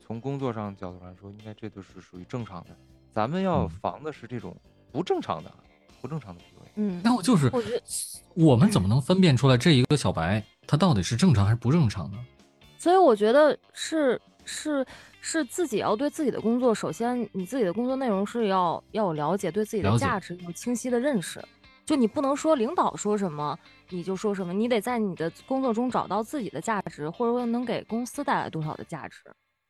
[0.00, 2.76] 从工作上角度来说，应该这都是属于正常的。
[3.14, 4.56] 咱们要嗯防的是这种
[4.90, 5.50] 不正常的、
[6.00, 6.68] 不正常的 PUA。
[6.74, 7.82] 嗯，那我就是我觉得，
[8.34, 12.18] 我们怎么能分辨出来这一个小白他到底是正常还是不正常呢？
[12.76, 14.84] 所以我觉得是是
[15.20, 21.42] 是自己要对自己的工作，首先你自己的工作内容是要要有了解，对自己的价值有清晰的认识。
[21.86, 23.58] 就你不能说领导说什么
[23.90, 29.18] 你就说什么，你得在你的工作中找到自己的价值，或者说能给公司带来多少的价值。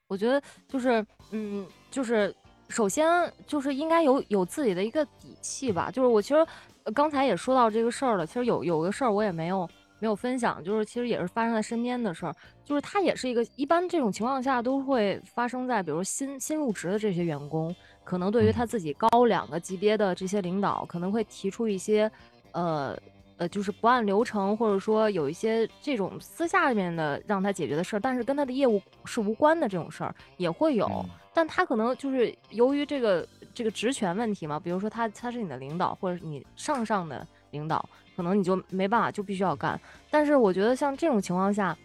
[0.06, 2.34] 我觉得就是嗯，就是
[2.68, 5.90] 首先就是应该有有自己的一个底气吧。
[5.90, 6.46] 就是我其实
[6.84, 12.34] 呃刚才也说到这个事儿了，其实有有个事儿我也没有没有分享，就是其实也是发生在身边的事儿。
[12.64, 22.10] 就是他也是一个一般这种情况下都会发生在比如新新入职的这些员工，可能对于他嗯自己高两个级别的这些领导，可能会提出一些
[22.52, 22.96] 呃
[23.36, 30.86] 呃，就是不按流程，或者说有一些这种私下里面的让他解决的事儿，但是跟他的业务是无关的这种事儿也会有。
[30.86, 39.78] 嗯但他可能就是由于这个这个职权问题嘛，比如说他他是你的领导，或者你上上的领导，可能你就没办法，就必须要干。
[40.10, 41.76] 但是我觉得像这种情况下，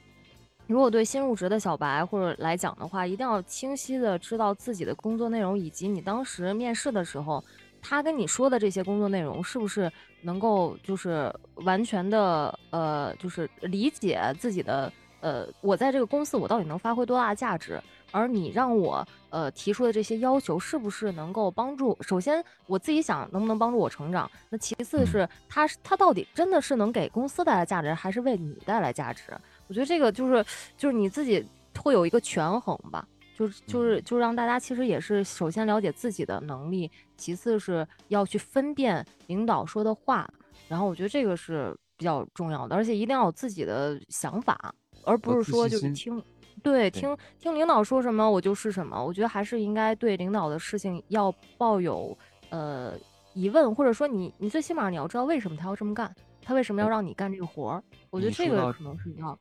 [0.67, 7.43] 如果对新入职的小白或者来讲的话，一定要清晰的知道自己的工作内容，以及你当时面试的时候，
[7.81, 9.91] 他跟你说的这些工作内容是不是
[10.21, 14.91] 能够就是完全的呃，就是理解自己的
[15.21, 17.81] 呃，我在这个公司我到底能发挥多大的价值，
[18.11, 21.97] 而你让我呃提出的这些要求是不是能够帮助？
[22.01, 29.23] 首先我自己想能不能帮助我成长，那其次嗯是他是他到底真的是能给公司带来价值，还是为你带来价值？
[29.67, 30.45] 我觉得这个就是
[30.77, 31.45] 就是你自己
[31.77, 33.07] 会有一个权衡吧，
[33.37, 40.27] 就是就是就是让大家其实也是首先了解自己的能力，其次是要去分辨领导说的话，
[40.67, 44.73] 然后我觉得这个是比较重要的，而且一定要有自己的想法，
[45.03, 46.21] 而不是说就是听，
[46.63, 49.03] 对，听听领导说什么我就是什么。
[49.03, 52.17] 我觉得还是应该对领导的事情要抱有
[52.49, 52.93] 呃
[53.33, 57.83] 疑问，或者说你你最起码你要知道为什么他要这么干，他为什么要让你干这个活儿。
[58.09, 59.37] 我觉得这个可能是要。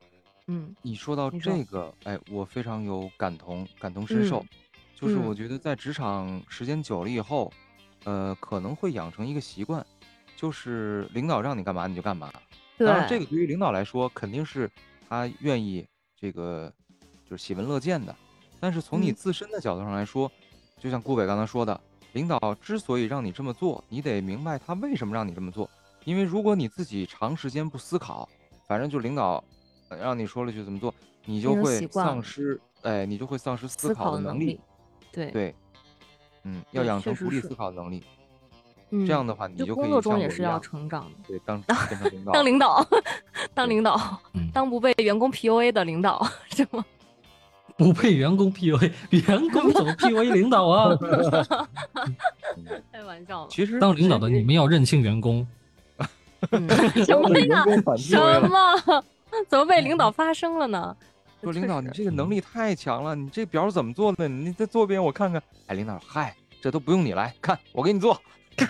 [0.47, 4.45] 嗯，你说到这个，哎，我非常有感同，感同身受。
[4.95, 7.53] 就是我觉得在职场时间久了以后，
[8.05, 9.85] 呃，可能会养成一个习惯，
[10.37, 12.33] 就是领导让你干嘛你就干嘛。
[12.79, 14.71] 当然，这个对于领导来说肯定是
[15.09, 16.73] 他愿意这个
[17.29, 18.15] 就是喜闻乐见的。
[18.61, 20.31] 但是从你自身的角度上来说，
[20.81, 21.81] 就像顾北刚才说的，
[22.13, 25.69] 领导之所以让你这么做，你得明白他为什么让你这么做。
[26.05, 28.29] 因为如果你自己长时间不思考，
[28.67, 29.43] 反正就领导。
[30.03, 34.61] 让你说了句怎么做，你就会丧失，哎，你就会丧失思考的能力。
[35.11, 35.55] 对对，
[36.43, 38.05] 嗯，要养成独立思考的能力。
[38.91, 41.17] 嗯，这样的话，你就工作中也是要成长的。
[41.27, 42.87] 对，当 当领导，当领导，
[43.55, 44.21] 当领导，
[44.53, 46.23] 当不被员工 PUA 的领导
[46.55, 46.85] 是吗？
[47.79, 48.93] 不被员工 PUA，
[49.27, 50.99] 员工怎么 PUA 领导啊？
[52.93, 53.49] 开玩笑了。
[53.49, 55.47] 其实当领导的你们要认清员工。
[57.07, 57.65] 什么呀？
[57.97, 59.03] 什么？
[59.49, 60.97] 怎么被领导发声了呢？
[61.43, 64.29] 说领导，你这个能力太强了，你这表怎么做的？
[64.29, 65.41] 你再做一遍我看看。
[65.69, 68.21] 哎，领导，嗨，这都不用你来看，我给你做。
[68.59, 68.67] 哎，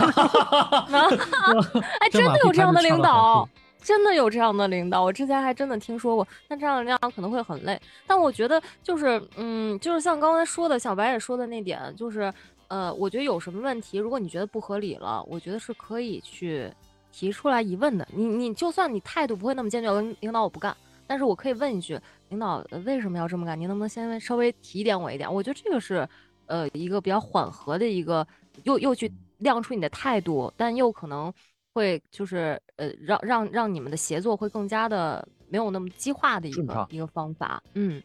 [2.12, 3.48] 真的有这样的领导，
[3.82, 5.02] 真的有这样的领导。
[5.02, 7.80] 我之前还真的听说过，但这样的领导可能会很累。
[8.06, 12.32] 但我觉得就是，嗯，就是像刚才说的，小白也说的那点，就是，
[12.68, 16.72] 呃，我觉得有什么问题，如果你觉得不合理了，我觉得是可以去。
[17.10, 20.76] 提出来疑问的，你你就算你态度不会那么坚决，领导我不干，
[21.06, 21.98] 但是我可以问一句，
[22.28, 23.58] 领导为什么要这么干？
[23.58, 25.32] 您能不能先稍微提点我一点？
[25.32, 26.06] 我觉得这个是，
[26.46, 28.24] 呃，一个比较缓和的一个，
[28.64, 31.32] 又又去亮出你的态度，但又可能
[31.78, 37.62] 会就是呃让让让你们的协作会更加的没有那么激化的一个一个方法。
[37.74, 38.02] 嗯，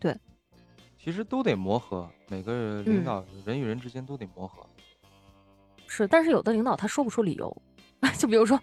[0.00, 0.12] 对，
[0.98, 4.66] 其实都得磨合，每个领导人与人之间都得磨合。
[5.86, 7.56] 是，但是有的领导他说不出理由。
[8.18, 8.60] 就比如说，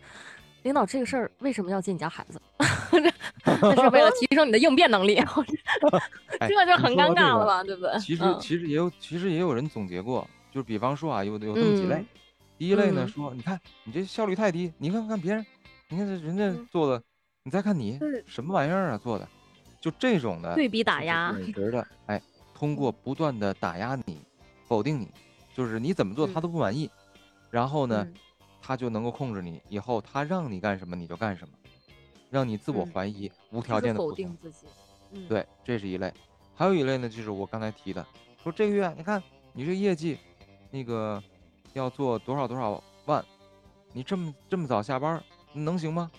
[0.63, 2.41] 领导这个事儿为什么要接你家孩子？
[3.45, 5.15] 那是为了提升你的应变能力，
[6.41, 7.97] 这就很尴尬了吧，对不对？
[7.99, 12.03] 其实其实也有，其实也有人总结过，就是比方说啊，有有这么几类。
[12.57, 15.45] 第一类呢，说你看你这效率太低，你看看别人，
[15.89, 17.03] 你看这人家做的，
[17.43, 19.27] 你再看你什么玩意儿啊做的，
[19.81, 22.21] 就这种的对比打压， 觉的哎，
[22.53, 24.19] 通过不断的打压你，
[24.65, 25.07] 否定你，
[25.53, 26.89] 就是你怎么做他都不满意，
[27.49, 28.07] 然后呢？
[28.65, 31.53] 他就能够控制你，以后他让你干什么你就干什么，
[32.29, 34.65] 让你自我怀疑，无条件的否定自己。
[35.27, 36.09] 对，这是一类。
[36.55, 38.07] 还有一类呢，就是我刚才提的，
[38.41, 40.17] 说这个月你看你这业绩，
[40.71, 41.21] 那个
[41.73, 43.23] 要做多少多少万，
[43.91, 45.21] 你这么这么早下班，
[45.51, 46.09] 能行吗？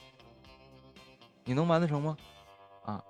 [1.44, 2.16] 你能完得成吗？
[2.84, 3.02] 啊，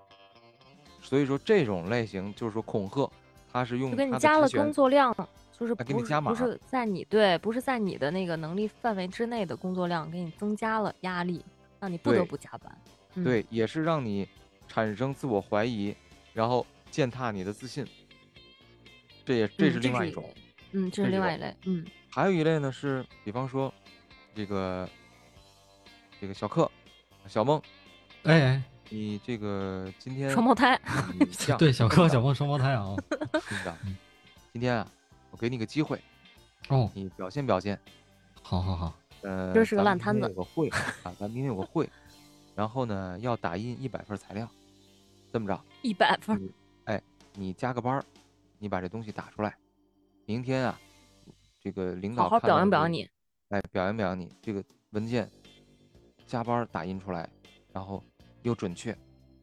[1.03, 3.11] 所以说这种类型就是说恐吓，
[3.53, 5.14] 他是用就给你加了工作量。
[5.57, 11.45] 就是不是不是在你对不是在你的那个能力范围之内的工作量给你增加了压力，
[11.78, 12.76] 让你不得不加班。
[13.22, 14.28] 对，也是让你
[14.66, 15.95] 产生自我怀疑，
[16.32, 17.86] 然后践踏你的自信。
[19.24, 20.28] 这也这是另外一种，
[20.75, 21.85] 嗯，这是另外一类，嗯。
[22.11, 23.72] 还有一类呢是，比方说
[24.35, 24.89] 这个
[26.20, 26.70] 这个小克
[27.27, 27.61] 小梦，
[28.25, 30.79] 哎，你这个今天双胞胎，
[31.59, 32.95] 对，小克小梦双胞胎啊，
[33.49, 33.77] 是的，
[34.53, 34.87] 今天啊。
[35.31, 36.01] 我给你个机会，
[36.68, 37.77] 哦，你表现表现，
[38.41, 40.29] 好好好，呃，这是个烂摊子。
[40.29, 40.68] 有个会
[41.03, 41.91] 啊，咱明天有个会，
[42.55, 44.49] 然后呢要打印一百份材料，
[45.33, 46.41] 这么着，一百份，
[46.85, 47.03] 哎，
[47.33, 48.05] 你加个班儿，
[48.61, 49.57] 你把这东西打出来，
[50.27, 50.79] 明天啊，
[51.61, 53.09] 这个领导好好表扬表扬你，
[53.49, 55.31] 哎，表扬表扬你，这个文件
[56.27, 57.29] 加班打印出来，
[57.72, 58.03] 然后
[58.43, 58.97] 又准确，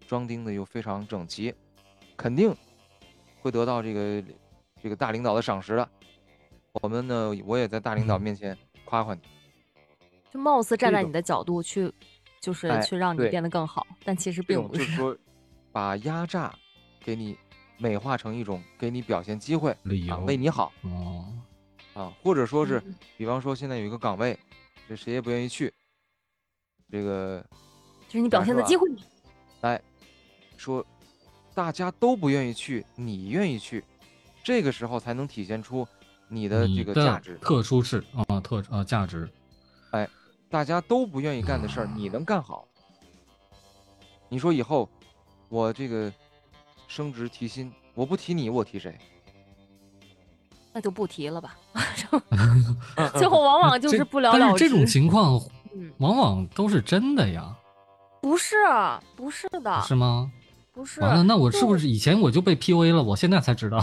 [0.08, 1.54] 装订的又非常整齐，
[2.16, 2.56] 肯定
[3.42, 4.24] 会得到这个。
[4.84, 5.88] 这个大领导的赏识的，
[6.82, 9.22] 我们呢，我也在大领导面前夸夸你，
[10.32, 11.94] 就貌似站在你的角度去，
[12.40, 14.80] 就是去让你变得更好，但其实并不是。
[14.80, 15.16] 就是说，
[15.72, 16.52] 把压榨
[17.00, 17.38] 给你
[17.82, 19.72] 美化成一种给你表现机会，
[20.08, 21.26] 啊，为你好哦，
[21.96, 22.82] 啊，或者说是，
[23.18, 24.38] 比方说现在有一个岗位，
[24.88, 25.74] 这谁也不愿意去，
[26.92, 27.44] 这个
[28.08, 28.88] 就是你表现的机会。
[29.62, 29.82] 哎，
[30.58, 30.86] 说
[31.56, 33.84] 大家都不愿意去，你愿意去。
[34.44, 35.88] 这个时候才能体现出
[36.28, 39.28] 你的这个价值，特殊是啊，特啊价值。
[39.90, 40.08] 哎，
[40.52, 42.68] 大家都不愿意干的事儿，你能干好。
[44.30, 44.88] 你说以后
[45.50, 46.14] 我这个
[46.92, 48.94] 升职提薪，我不提你，我提谁？
[50.74, 51.56] 那就不提了吧。
[53.16, 54.40] 最后往往就是不了了之。
[54.42, 55.42] 但是这种情况，
[55.74, 57.56] 嗯，往往都是真的呀。
[58.22, 58.58] 不是，
[59.16, 60.30] 不是的，是吗？
[60.74, 61.00] 不是。
[61.00, 63.02] 完了，那我是不是以前我就被 PUA 了？
[63.02, 63.82] 我现在才知道。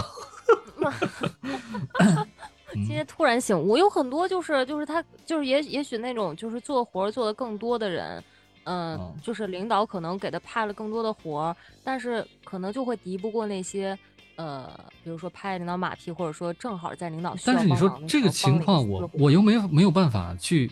[2.74, 8.22] 今天突然醒悟，有很多就是就是他就是也也许那种就是做活做的更多的人，
[8.68, 13.98] 嗯，就是领导可能给他派了更多的活儿，但是可能就会敌不过那些
[14.36, 14.68] 呃，
[15.02, 20.70] 比如说拍领导马屁，或者说正好在领导需要但是你说这个情况，我我又没有没有办法去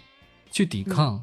[0.50, 1.22] 去抵抗。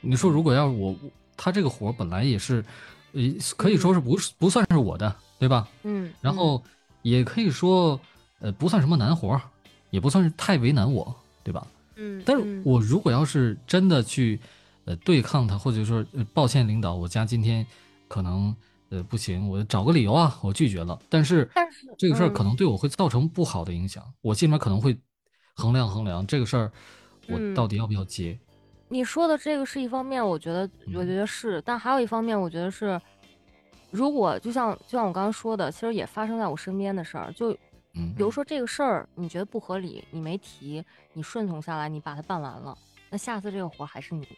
[0.00, 0.94] 你说如果要是我
[1.36, 2.64] 他这个活本来也是，
[3.12, 3.20] 呃，
[3.56, 5.68] 可以说是不不算是我的，对吧？
[5.82, 6.62] 嗯，然后
[7.02, 8.00] 也可以说
[8.40, 9.40] 呃不算什么难活。
[9.90, 11.64] 也不算是太为难我，对吧？
[11.94, 14.40] 嗯，但是我如果要是真的去，
[14.84, 17.66] 呃，对抗他，或者说，抱歉，领导，我家今天
[18.08, 18.54] 可能，
[18.90, 20.98] 呃，不行，我找个理由啊，我拒绝了。
[21.08, 21.48] 但是，
[21.98, 24.96] 这个事儿可能对我会造成不好的影响，我心里面可能会
[25.54, 26.72] 衡量衡量这个事儿，
[27.28, 28.38] 我到底要不要接。
[28.88, 33.00] 你说的这个是一方面，我觉得，我觉得是，但还有一方面，我觉得是，
[33.90, 37.56] 如果就像就像我刚刚说的，其实也发生在我身边的事儿，就。
[37.96, 42.76] 嗯，比如说这个事儿你觉得不合理，你没提，你顺从下来，你把它办完了，
[43.08, 44.36] 那下次这个活还是你的，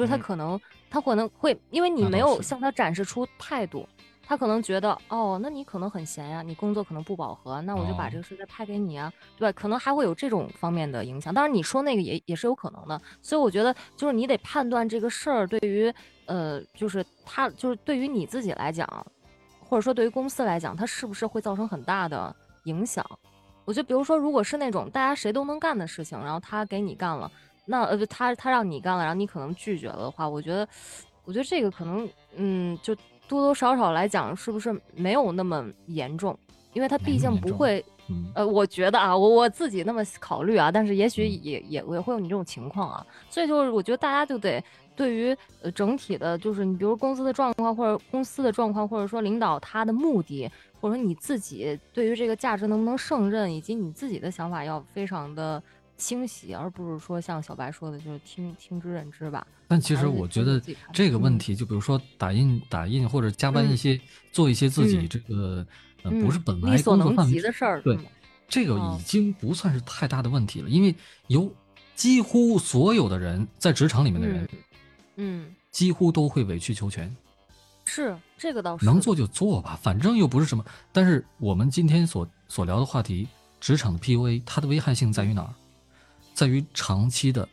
[0.00, 3.86] 就是他可能他可能会因为你没有向他展示出态度，
[4.26, 9.52] 他可能觉得哦，那你可能很闲呀，你工作可能不饱和，那我就把这个事再派给你啊，对吧？
[9.60, 11.34] 可能还会有这种方面的影响。
[11.34, 15.92] 当然你说那个也也是有可能的，所以我觉得就是你得判断这个事儿对于
[16.24, 18.88] 呃，就是他就是对于你自己来讲，
[19.60, 22.34] 或者说对于公司来讲，它是不是会造成很大的。
[22.64, 23.02] 影响，
[23.64, 27.30] 我觉得，比如说，如果是那种大家谁都能干的事情，然后他给你干了，
[27.66, 30.66] 那呃，他他让你干了，然后你可能拒绝了的话，我觉得，
[31.24, 32.94] 我觉得这个可能，嗯，就
[33.28, 36.36] 多多少少来讲，是不是没有那么严重？
[36.72, 37.84] 因为他毕竟不会，
[38.34, 44.62] 呃，我觉得啊，我我自己那么考虑啊，但是也许也也也会有你这种情况啊，所以就是我觉得大家就得
[44.96, 50.50] 对于呃整体的，就是你比如公司的状况或者公司的状况，或者说领导他的目的。
[50.80, 55.62] 或者说你自己对于这个价值能不能胜任，以及你自己的想法要非常的
[56.00, 59.46] 清洗，而不是说像小白说的，就是听听之任之吧。
[59.68, 60.60] 但其实我觉得
[60.92, 64.00] 这个问题，就比如说打印打印或者加班一些
[64.32, 65.64] 做一些自己这个
[66.02, 67.98] 呃不是本来工作范围的事儿，对
[68.48, 70.92] 这个已经不算是太大的问题了，因为
[71.28, 71.52] 有
[71.94, 74.48] 几乎所有的人在职场里面的人，
[75.16, 77.14] 嗯，几乎都会委曲求全。
[77.84, 80.64] 是这个倒是能做就做吧，反正又不是什么。
[80.92, 83.26] 但是我们今天所所聊的话题，
[83.60, 85.52] 职场的 PUA，它的危害性在于哪儿？
[86.40, 87.46] 在于长期的，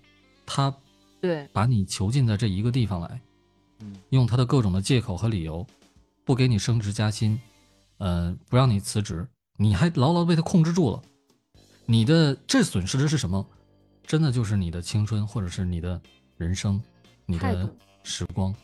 [0.45, 0.73] 他
[1.19, 3.19] 对把你囚禁在这一个地方来，
[3.81, 5.67] 嗯，用他的各种的借口和理由，
[6.23, 7.37] 不给你升职加薪，
[7.97, 9.27] 呃，不让你辞职，
[9.57, 11.01] 你还牢牢被他控制住了。
[11.85, 13.45] 你的这损失的是什么？
[14.03, 16.01] 真的就是你的青春，或者是你的
[16.37, 16.81] 人生，
[17.25, 17.69] 你的
[18.03, 18.55] 时光。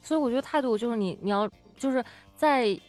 [0.00, 1.46] 所以我觉得态度就是你，你要
[1.76, 2.02] 就是
[2.34, 2.80] 在，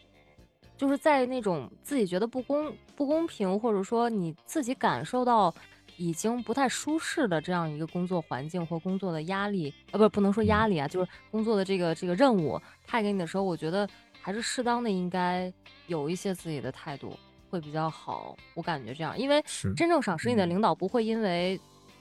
[0.77, 5.53] 就是在那种自己觉得不公不公平，或者说你自己感受到
[6.01, 13.87] 已经不太舒适的这样一个工作环境或工作的压力，呃，不，不能说压力啊，就是工作的这个这个任务派给你的时候，我觉得
[14.19, 15.53] 还是适当的应该
[15.85, 17.15] 有一些自己的态度
[17.49, 18.35] 会比较好。
[18.55, 19.43] 我感觉这样，因为
[19.75, 21.59] 真正赏识你的领导不会因为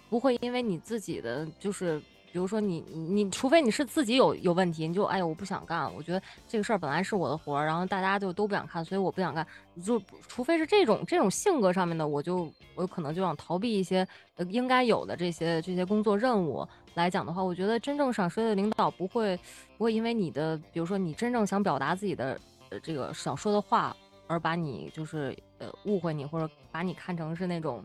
[0.09, 2.01] 不会因为你自己的就是。
[2.33, 9.47] 比如说你你除非你是自己有有问题，你就哎呀我不想干，我觉得这个事儿本来是我的活儿，然后大家就都不想看，所以我不想干。
[9.85, 14.07] 就除非是这种这种性格上面的，我就我可能就想逃避一些
[14.37, 19.37] 呃应该有的这些这些工作任务来讲的话，我觉得真正赏识的领导不会
[19.77, 27.85] 不会因为你的，比如说你真正想表达自己的呃这个想说的话，而把你就是呃误会你或者把你看成是那种。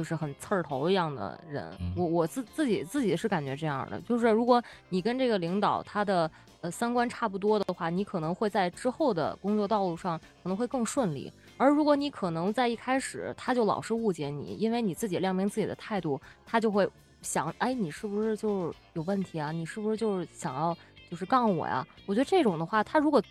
[0.00, 6.30] 就是很刺儿头一样的人，我我自自己自己是感觉这样的，就是如果你跟这个领导他的
[6.62, 11.30] 呃三观差不多的话，你可能会在之后的工作道路上可能会更顺利。
[11.58, 16.88] 而如果你可能在一开始他就老是误解你，因为你自己亮明自己的态度，他就会
[17.20, 19.52] 想，哎，你是不是就是有问题啊？
[19.52, 20.74] 你是不是就是想要
[21.10, 21.86] 就是杠我呀？
[22.06, 23.22] 我觉得这种的话，他如果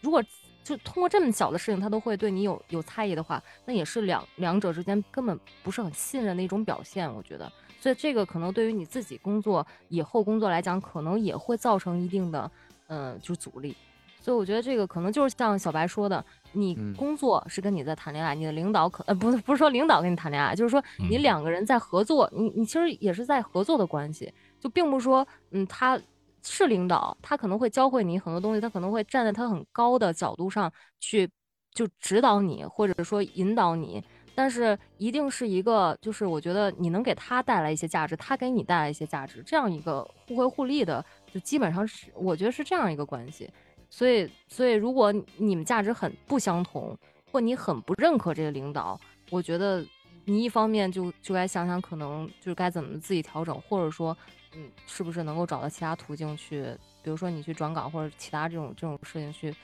[0.00, 0.22] 如果。
[0.64, 7.50] 就通过这么小的事情，他都会对你有有猜疑的话，那也是两两者之间根本不是很信任的一种表现，我觉得。
[7.80, 12.50] 所以这个可能对于你自己工作以后工作来讲，可能也会造成一定的，
[12.86, 13.76] 呃，就是阻力。
[14.20, 26.00] 所以我觉得这个可能就是像小白说的，你工作是跟你在谈恋爱，你的领导可呃不是不是说领导跟你谈恋爱，就是说你两个人在合作，你你其实也是在合作的关系，就并不是说嗯他。
[26.42, 31.28] 是领导，他可能会教会你很多东西，他可能会站在他很高的角度上去
[31.72, 34.02] 就指导你，或者说引导你，
[34.34, 43.48] 但是一定是一个，就是我觉得你能给他带来一些价值，他给你带来一些价值，这样一个互惠互利的，就基本上是我觉得是这样一个关系。
[43.88, 46.96] 所以，所以如果你们价值很不相同，
[47.30, 48.98] 或你很不认可这个领导，
[49.30, 49.84] 我觉得
[50.24, 54.16] 你一方面就就该想想，可能就是该怎么自己调整，或者说，
[54.54, 56.64] 嗯，是不是能够找到其他途径去，
[57.02, 59.54] 比如说你去转岗或者其他这种这种事情去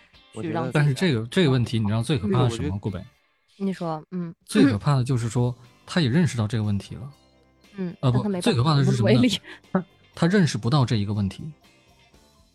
[0.40, 0.70] 去让。
[0.72, 2.78] 但是这个这个问题，你知道最可怕的是什么？
[2.78, 3.04] 顾北，
[3.56, 7.10] 你说，嗯，最可 怕的就是说，他也认识到这个问题了，
[7.76, 9.10] 嗯，呃不，最可怕的是什么？
[9.72, 9.84] 他
[10.14, 11.44] 他认识不到这一个问题，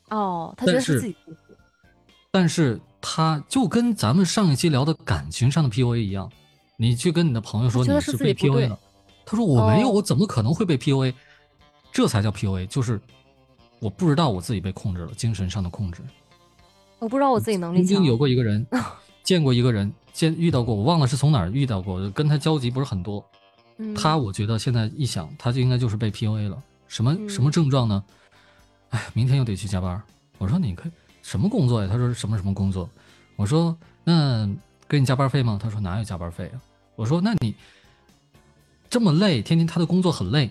[0.09, 1.15] 哦，他觉得是自己，
[2.31, 6.31] 但是他就跟咱们上一期聊的感情上的 PUA 一样，
[6.77, 8.79] 你去跟你的朋友说你是被 PUA 了，
[9.23, 11.13] 他说我没有，我怎么可能会被 PUA？
[11.93, 12.99] 这才叫 PUA，就是
[13.79, 16.01] 我不知道我自己被控制了，精神上的控制。
[16.97, 17.87] 我不知道我自己能力强。
[17.87, 18.65] 曾经有过一个人，
[19.23, 23.23] 见过一个人，见遇到过，我忘了是从哪儿遇到过，跟他交集不是很多。
[23.95, 26.61] 他我觉得现在一想，他就应该就是被 PUA 了。
[26.87, 28.03] 什么什么症状呢？
[28.89, 30.01] 哎，明天又得去加班。
[30.39, 30.91] 我说你可以
[31.21, 31.87] 什么工作呀？
[31.91, 32.89] 他说什么什么工作。
[33.35, 34.49] 我说那
[34.87, 35.59] 给你加班费吗？
[35.61, 36.57] 他说哪有加班费啊？
[36.95, 37.53] 我说那你
[38.89, 40.49] 这么累，天天他的工作很累。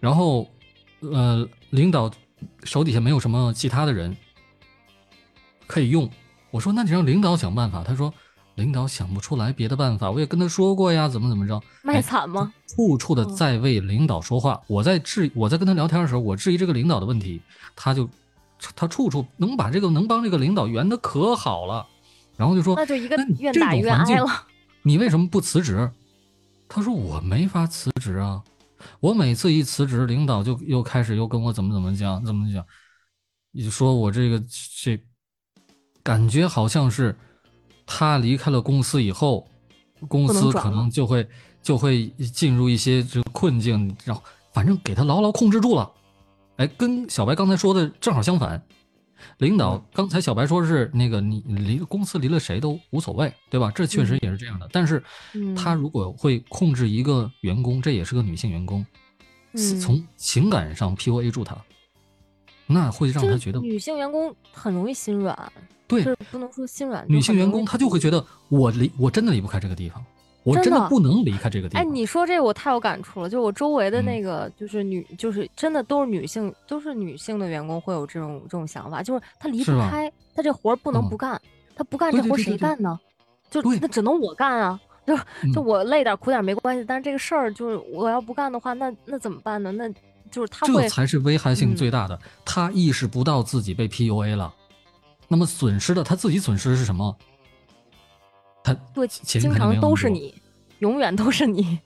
[0.00, 0.48] 然后
[1.00, 2.10] 呃，领导
[2.64, 4.16] 手底下没有什么其他的人。
[5.66, 6.08] 可以用，
[6.50, 7.82] 我说那你让领导想办法。
[7.82, 8.14] 他说
[8.54, 10.10] 领导想不出来别的办法。
[10.10, 11.60] 我也跟他说过呀，怎么怎么着？
[11.82, 12.52] 卖惨吗？
[12.68, 14.62] 处处的在为领导说话。
[14.68, 17.42] 我在质，我在跟他聊天的时候，我质疑这个领导的问题，
[17.74, 18.08] 他就
[18.76, 21.84] 他处处能把这个能帮这个领导圆的可好了。
[22.36, 24.46] 然后就说那就一个愿打愿挨了。
[24.82, 25.90] 你为什么不辞职？
[26.68, 28.40] 他说我没法辞职啊，
[29.00, 32.64] 我每次一辞职，领导就又开始又跟我怎么怎么讲，怎么讲，
[33.52, 34.42] 你说我这个
[34.82, 34.98] 这。
[36.02, 37.18] 感觉好像是
[37.84, 39.44] 他离开了公司以后，
[40.06, 41.28] 公司可能就会
[41.60, 44.22] 就会进入一些这个困境，然后
[44.52, 45.90] 反正给他牢牢控制住了。
[46.58, 48.64] 哎，跟小白刚才说的正好相反。
[49.38, 53.70] 领导刚才小白说是那个你离公司离了谁都无所谓，对吧？
[53.74, 54.68] 这确实也是这样的。
[54.72, 55.02] 但是
[55.56, 58.84] 他如果会控制一个员工，这也是个女性员工，
[59.80, 61.56] 从情感上 PUA 住他，
[62.66, 65.52] 那会让他觉得女性员工很容易心软。
[65.88, 66.02] 对，
[66.32, 67.06] 不能说心软。
[67.08, 70.04] 女性员工她就会觉得我离我真的离不开这个地方，
[70.46, 71.82] 我真的不能离开这个地方。
[71.82, 81.40] 哎，你说这个我太有感触了，就是我周围的那个就是女，就是真的都是女性，都是女性的员工会有这种这种想法，就是她离不开，她这活不能不干，
[81.74, 82.98] 她不干这活谁干呢？
[83.50, 85.16] 就那只能我干啊，就
[85.52, 89.72] 就我累点苦点没关系，但是这个事儿就是我要不干的话，那那怎么办呢？
[89.72, 89.88] 那
[90.30, 94.54] 就是他这才是危害性最大的，他意识不到自己被 PUA 了。
[95.28, 97.16] 那么损失的他自己损失的是什么？
[98.66, 100.34] 他对，经常都是你，
[100.80, 101.78] 永远都是你，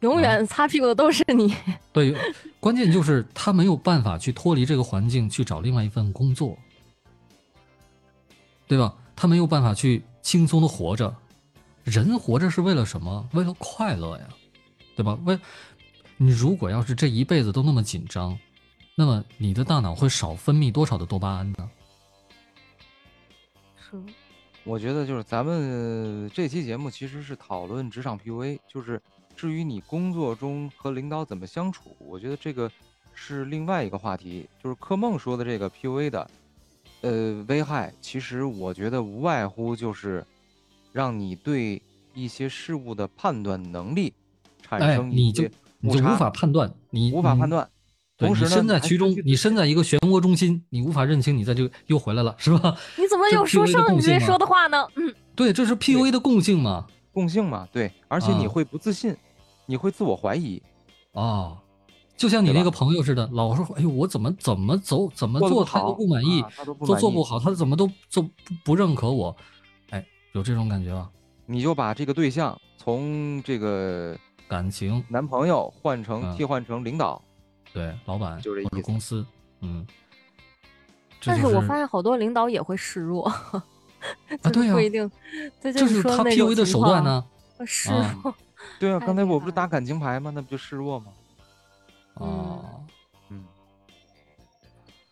[0.00, 1.54] 永远擦屁股的都是你。
[1.94, 2.12] 对，
[2.58, 6.58] 关键就是他没有办法去脱离这个环境去找另外一份工作，
[8.66, 8.92] 对吧？
[9.14, 11.14] 他没有办法去轻松的活着。
[11.84, 13.28] 人活着是为了什么？
[13.32, 14.26] 为了快乐呀，
[14.96, 15.16] 对吧？
[15.24, 15.38] 为
[16.16, 18.36] 你如果要是这一辈子都那么紧张，
[18.96, 21.70] 那么你的大脑会少分泌多少的多巴胺呢？
[24.66, 29.00] 我觉得就是咱们这期节目其实是讨论职场 PUA，就是
[29.36, 32.68] 至于你工作中和领导怎么相处，我觉得这个
[33.14, 34.48] 是另外一个话题。
[34.60, 36.30] 就是柯梦说的这个 PUA 的，
[37.02, 40.26] 呃，危害，其实我觉得无外乎就是
[40.92, 41.80] 让你对
[42.12, 44.12] 一些事物的判断能力
[44.60, 45.48] 产生一些
[45.78, 47.70] 你就无法判断，你无法判断。
[48.18, 52.74] 对你身在其中，你身在一个漩涡中心，你无法认清，你在就又回来了，是吧？
[52.96, 54.86] 你怎么有说上你这说的话呢？
[54.96, 56.86] 嗯，对，这是 P U A 的共性嘛？
[57.12, 57.68] 共性嘛？
[57.70, 59.14] 对，而且你会不自信，
[59.66, 60.62] 你会自我怀疑，
[61.12, 61.58] 啊，
[62.16, 66.42] 就像你那个朋友似的，老说，哎呦，我怎么怎么走，怎么做他都不满意，
[66.86, 68.30] 做做不好，他怎么都做不
[68.64, 69.36] 不认可我，
[69.90, 70.02] 哎，
[70.32, 71.10] 有这种感觉吧？
[71.44, 74.16] 你就把这个对象从这个
[74.48, 77.22] 感情男朋友换成替换成领导。
[77.76, 78.80] 对，老板就这意思。
[78.80, 79.26] 公司，
[79.60, 79.86] 嗯。
[81.22, 83.62] 但是我发现好多领导也会示弱，啊，
[84.50, 85.10] 对呀，不一定。
[85.60, 87.22] 这就是他 PUA 的手段呢。
[87.66, 87.90] 示
[88.22, 88.34] 弱。
[88.80, 90.32] 对啊，刚才我不是打感情牌吗？
[90.34, 91.12] 那不就示弱吗？
[92.14, 92.80] 哦，
[93.28, 93.44] 嗯。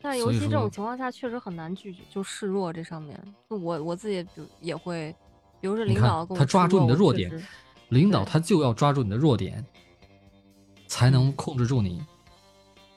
[0.01, 5.15] 但尤其这种情况下，确实很难拒绝，就示弱这上面，我我自己就也会，
[5.61, 7.31] 比如说领导他抓住你的弱点，
[7.91, 9.63] 领导他就要抓住你的弱点。
[10.87, 12.01] 才能控制住你，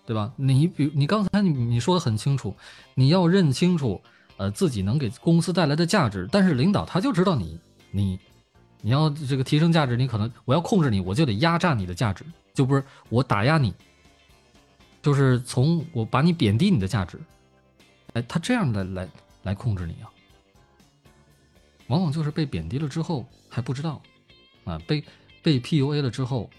[0.07, 0.31] 对吧？
[0.37, 2.55] 你比你刚才你你说的很清楚，
[2.95, 4.01] 你要认清楚
[4.37, 7.59] 呃自己能给公司带来的价值，但是领导他就知道你
[7.91, 8.17] 你
[8.79, 12.23] 你要这个提升价值，你可能我要控制你，我就得压榨你的价值，
[12.53, 13.73] 就不是我打压你，
[15.01, 17.19] 就是从我把你贬低你的价值，
[18.13, 19.09] 哎，他这样的来
[19.43, 20.07] 来控制你啊，
[21.87, 24.01] 往往就是被贬低了之后还不知道，
[24.63, 25.03] 啊，被
[25.43, 26.49] 被 PUA 了之后，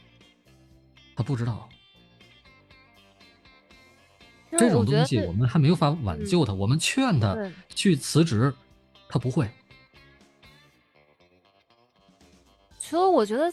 [1.16, 1.66] 他不知道。
[4.59, 7.36] 这种东西我们还没有法挽救他，我们劝他
[7.68, 8.52] 去辞职，
[9.09, 9.48] 他不会。
[12.78, 13.52] 所以我觉得，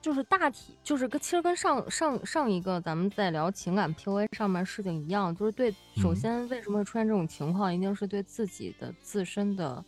[0.00, 9.84] 就是大体就是跟其实跟上上上一个咱们在聊情感 PUA 上面事情一样，就是对，首先为什么会出现这种情况，一定是对自己的自身的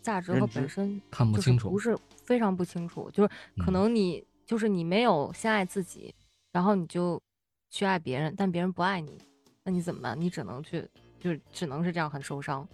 [0.00, 3.30] 价值和本身看不清楚，不是非常不清楚，就是
[3.64, 6.14] 可能你就是你没有先爱自己，
[6.52, 7.20] 然后你就
[7.68, 9.18] 去爱别人，但别人不爱你。
[9.64, 10.20] 那你怎么办？
[10.20, 10.88] 你只能去，
[11.18, 12.66] 就只能是这样，很受伤。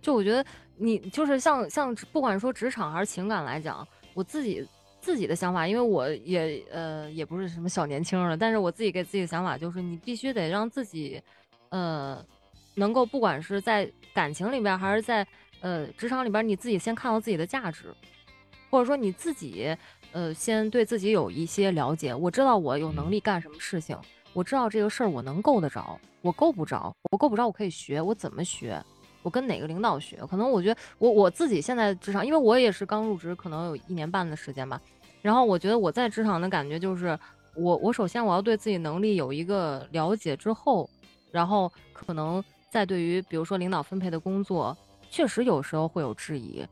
[0.00, 0.44] 就我觉得
[0.76, 4.66] 你就是像像不管说职场还是情感来讲，我自己
[5.00, 11.22] 自己的想法，因为我也呃也不是什么小年轻了，但是我自己给自己的想法就是，你必须得让自己
[11.68, 12.24] 呃
[12.74, 15.24] 能够不管是在感情里边还是在
[15.60, 17.94] 呃职场里边，你自己先看到自己的价值，
[18.68, 19.76] 或者说你自己
[20.10, 23.96] 呃先对自己有一些了解，我知道我有能力干什么事情。
[24.34, 28.82] 我知道这个事儿我能够得着，我够不着，我够不着，我可以学，我怎么学？
[29.22, 30.16] 我跟哪个领导学？
[30.28, 34.80] 可能我觉得我我自己现在职场，因为我也是刚入职，可能有一年半的时间吧。
[35.20, 37.16] 然后我觉得我在职场的感觉就是，
[37.54, 40.88] 我我首先我要对自己能力有一个了解之后，
[41.30, 44.76] 然后可能再对于比如说领导分配的工作，
[45.10, 46.66] 确实有时候会有质疑，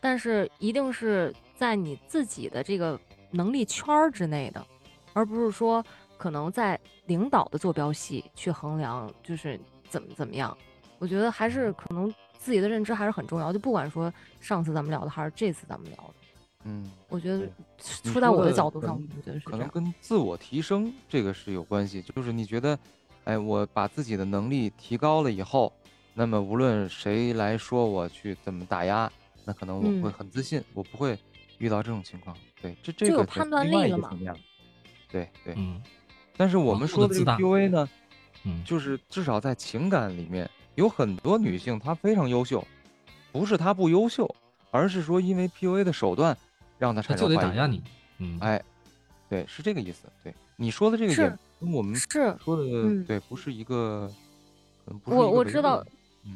[0.00, 2.98] 但是一定是在你自己的这个
[3.30, 4.66] 能力圈儿之内的，
[5.12, 5.82] 而不是说。
[6.16, 9.58] 可能在领导的坐标系去衡量，就是
[9.88, 10.56] 怎么怎么样，
[10.98, 13.52] 我觉得还是可能自己的认知还是很重要。
[13.52, 16.14] 就不管说上次咱们聊的还是这次咱们聊的，
[16.64, 22.00] 嗯，我觉得出在我的角度上，我觉得是可能跟自我提升这个是有关系。
[22.02, 22.78] 就是你觉得，
[23.24, 25.72] 哎，我把自己的能力提高了以后，
[26.14, 29.10] 那么无论谁来说我去怎么打压，
[29.44, 31.18] 那可能我会很自信，我不会
[31.58, 32.36] 遇到这种情况。
[32.62, 34.10] 对，这这个有判断力了嘛？
[35.10, 35.82] 对对，嗯。
[36.36, 37.88] 但是我们说的这个 PUA 呢，
[38.44, 42.66] 嗯，就是至少在情感里面，有很多女性她非常优秀，
[43.30, 44.28] 不是她不优秀，
[44.70, 46.36] 而是说因为 PUA 的手段
[46.76, 47.82] 让她产生就得打压你，
[48.18, 48.60] 嗯，哎，
[49.28, 50.08] 对，是这个意思。
[50.24, 52.08] 对你说的这个也跟我们是
[52.44, 52.62] 说的
[53.04, 54.10] 对，不是一个，
[55.04, 55.84] 我我知道，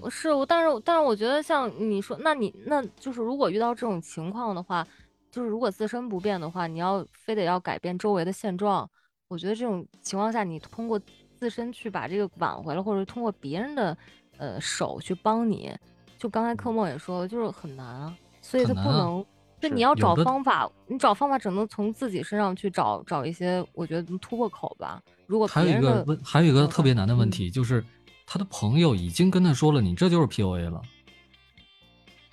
[0.09, 4.87] 是我，但是但是我觉得像你说，那你那就是如果遇到这种情况的话，
[5.31, 8.89] 就是如果自身不变的话，你要非得要改变周围的现状。
[9.29, 10.99] 我觉得这种情况下，你通过
[11.39, 13.97] 自身去把这个挽回了，或者通过别人的
[14.39, 15.71] 呃手去帮你，
[16.19, 19.25] 就刚才柯梦也说了，就是很难啊，所以他不能，
[19.61, 25.01] 就你要找方法，你找方法只能从自己身上去找找一些，我觉得突破口吧。
[25.27, 27.85] 如果还有一个问，还有一个特别难的问题，就是
[28.27, 30.81] 他的朋友已经跟他说了，你这就是 PUA 了，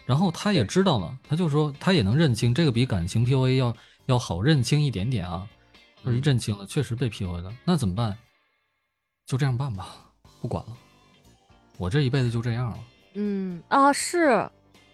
[0.05, 5.45] 然后他也知道了，他就说他也能认清这个比感情 PUA 要要好认清一点点啊。
[6.11, 8.17] 一震惊了，确实被 PUA 了，那怎么办？
[9.25, 9.95] 就这样办吧，
[10.41, 10.71] 不管了。
[11.77, 12.77] 我这一辈子就这样了。
[13.15, 14.47] 嗯啊，是，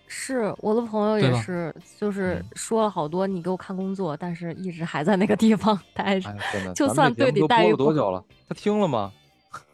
[0.08, 6.34] 是我的朋友也是，就是说了好多，你给我看工作，但是一直还在那个地方 待着。
[6.74, 8.24] 就算对你待遇多久了？
[8.48, 9.12] 他听了吗？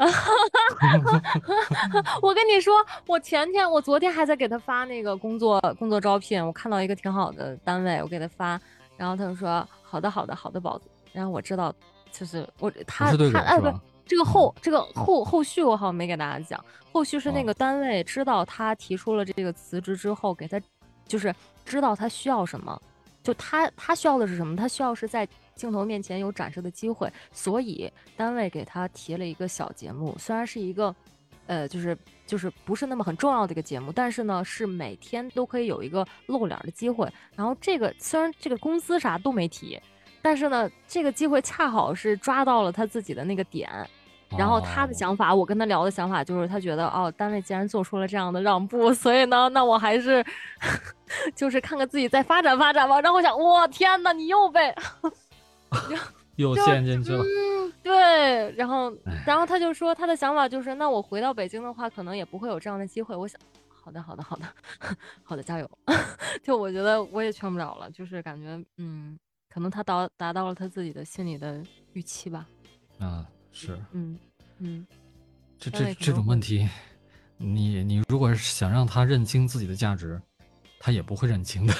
[2.19, 2.73] 我跟你说，
[3.05, 8.59] 我前天，我昨天还在给他发那个工作工作招聘，我看到一个挺好的单位，我给他发，
[8.97, 11.73] 然后他就说：“好的，好的，好的，宝子。”然后我知道，
[12.11, 13.73] 就是我他他哎不，
[14.05, 16.63] 这个后这个后后续我好像没给大家讲，
[16.93, 20.61] 后续是那个单位知道他提出了这个辞职之后，给他
[21.07, 21.33] 就是
[21.65, 22.79] 知道他需要什么，
[23.23, 24.55] 就他他需要的是什么？
[24.55, 30.95] 他需要是在镜头面前有展示的机会，所以单位给他提了一个小节目，虽然是一个
[31.47, 37.11] 呃就是就是不是那么很重要的一个节目，但是呢是每天都可以有一个露脸的机会。
[37.35, 39.81] 然后这个虽然这个工资啥都没提。
[40.27, 43.69] 但是呢，这个机会恰好是抓到了他自己的那个点，
[44.37, 50.21] 然后他的想法，我跟他聊的想法就是，他觉得哦，单位既然做出了这样的让步， 所以呢，那我还是
[51.33, 52.99] 就是看看自己再发展发展吧。
[52.99, 54.75] 然后我想，我天哪，你又被
[56.35, 57.23] 又陷进去了。
[57.23, 58.51] 嗯，对。
[58.57, 58.93] 然后，
[59.25, 63.15] 然后他就说，他的想法就是，那我回到北京的话，可能也不会有这样的机会。
[63.15, 63.39] 我想，
[63.69, 64.43] 好的，好的，好的，
[65.23, 65.69] 好的，加油。
[66.43, 69.17] 就我觉得我也劝不了了，就是感觉，嗯。
[69.57, 71.59] 可能他达达到了他自己的心里的
[71.93, 72.47] 预期吧，
[72.99, 74.15] 啊，是，嗯
[74.59, 74.85] 嗯，
[75.57, 76.69] 这这这种问题，
[77.37, 80.21] 你你如果是想让他认清自己的价值，
[80.79, 81.73] 他也不会认清的。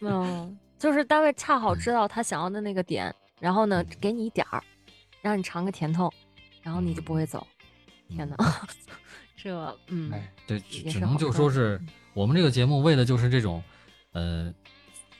[0.00, 3.96] 嗯，就是单位恰好知道他想要的那个点，然后呢嗯。
[4.00, 4.64] 给你一点儿，
[5.20, 6.10] 让你尝个甜头，
[6.62, 7.46] 然后你就不会走。
[8.08, 8.36] 天哪，
[9.36, 11.78] 这嗯，哎，对，只只能就说是
[12.14, 13.62] 我们这个节目为的就是这种，
[14.12, 14.50] 呃，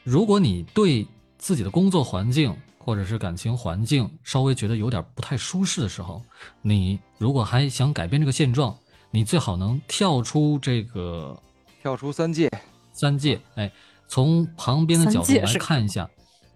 [0.03, 1.07] 如果你对
[1.41, 6.23] 自己的工作环境或者是感情环境稍微觉得有点不太舒适的时候，
[6.61, 8.77] 你如果还想改变这个现状，
[9.11, 11.37] 你最好能跳出这个
[11.83, 12.51] 跳出三界，
[12.93, 13.73] 三界，哎，
[14.07, 16.09] 从旁边的角度来看一下，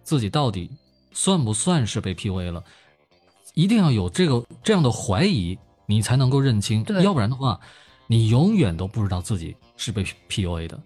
[0.02, 0.70] 自己到底
[1.12, 2.62] 算不算是被 PUA 了，
[3.54, 7.58] 一定要有这个这样的怀疑，你才能够认清，要不然的话，
[8.06, 10.78] 你永远都不知道自己是被 PUA 的。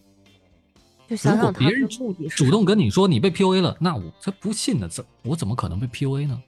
[1.09, 1.89] 就想如果别人
[2.29, 6.43] 主动跟你说你被 PUA 了，那我才不信呢，怎我怎么可能被 PUA 呢？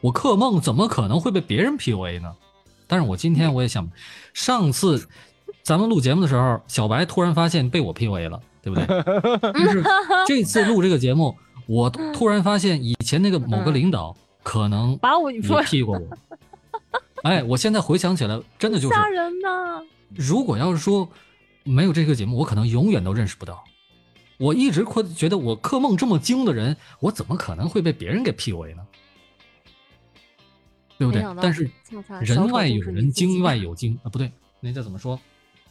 [0.00, 2.32] 我克梦怎么可能会被别人 PUA 呢？
[2.86, 3.90] 但是我今天我也想，
[4.32, 5.08] 上次
[5.64, 8.86] 咱们录节目的时候，小白突然发现被我 PUA 了，对不对？
[9.52, 9.84] 但是
[10.26, 16.08] 这次录这个节目，我突然发现以前那个某个领导可能把我你也说 P 过我。
[17.24, 19.82] 哎，我现在回想起来，真的就是，吓人呐！
[20.14, 21.08] 如果要是说
[21.64, 23.64] 没有这个节目，我可能永远都认识不到。
[24.38, 28.82] 我一直会觉得我克梦这么精的人，我怎么可能会被别人给 PUA 呢？
[30.96, 31.70] 对不对但是
[32.22, 35.18] 人外有人，精外有精啊，不对，那叫怎么说？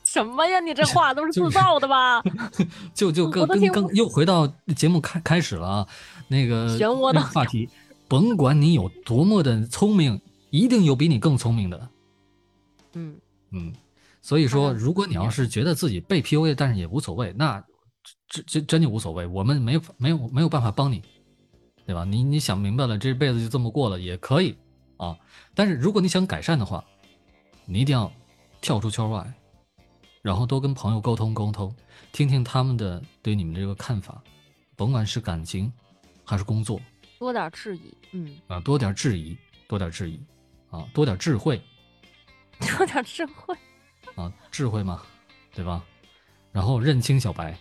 [0.06, 0.62] 什么呀？
[0.62, 2.24] 你这话都是自造的吧？
[2.96, 5.88] 就就跟跟我都听不跟又回到节目开开始了啊，
[6.30, 7.68] 那个漩涡那个话题，
[8.08, 11.90] 甭管你有多么的聪明，一定有比你更聪明的。
[12.94, 13.18] 嗯，
[13.52, 13.74] 嗯，
[14.22, 17.62] 所以说，如果你要是觉得自己被 PUA，但是也无所谓，那
[18.28, 21.02] 真真真就无所谓，我们没有没有没有办法帮你，
[21.86, 22.04] 对吧？
[22.04, 24.56] 你你想明白了，这辈子就这么过了也可以
[24.98, 25.18] 啊。
[25.56, 26.84] 但是如果你想改善的话，
[27.66, 28.12] 你一定要
[28.60, 29.34] 跳出圈外，
[30.22, 31.74] 然后多跟朋友沟通沟通，
[32.12, 34.22] 听听他们的对你们这个看法，
[34.76, 35.72] 甭管是感情
[36.26, 36.80] 还是工作
[37.20, 40.20] 多点质疑，嗯，啊，多点质疑，多点质疑
[40.70, 41.62] 啊，多点智慧。
[42.60, 43.56] 多点智慧。
[44.16, 45.04] 啊，智慧嘛，
[45.54, 45.84] 对吧？
[46.52, 47.56] 然后认清小白，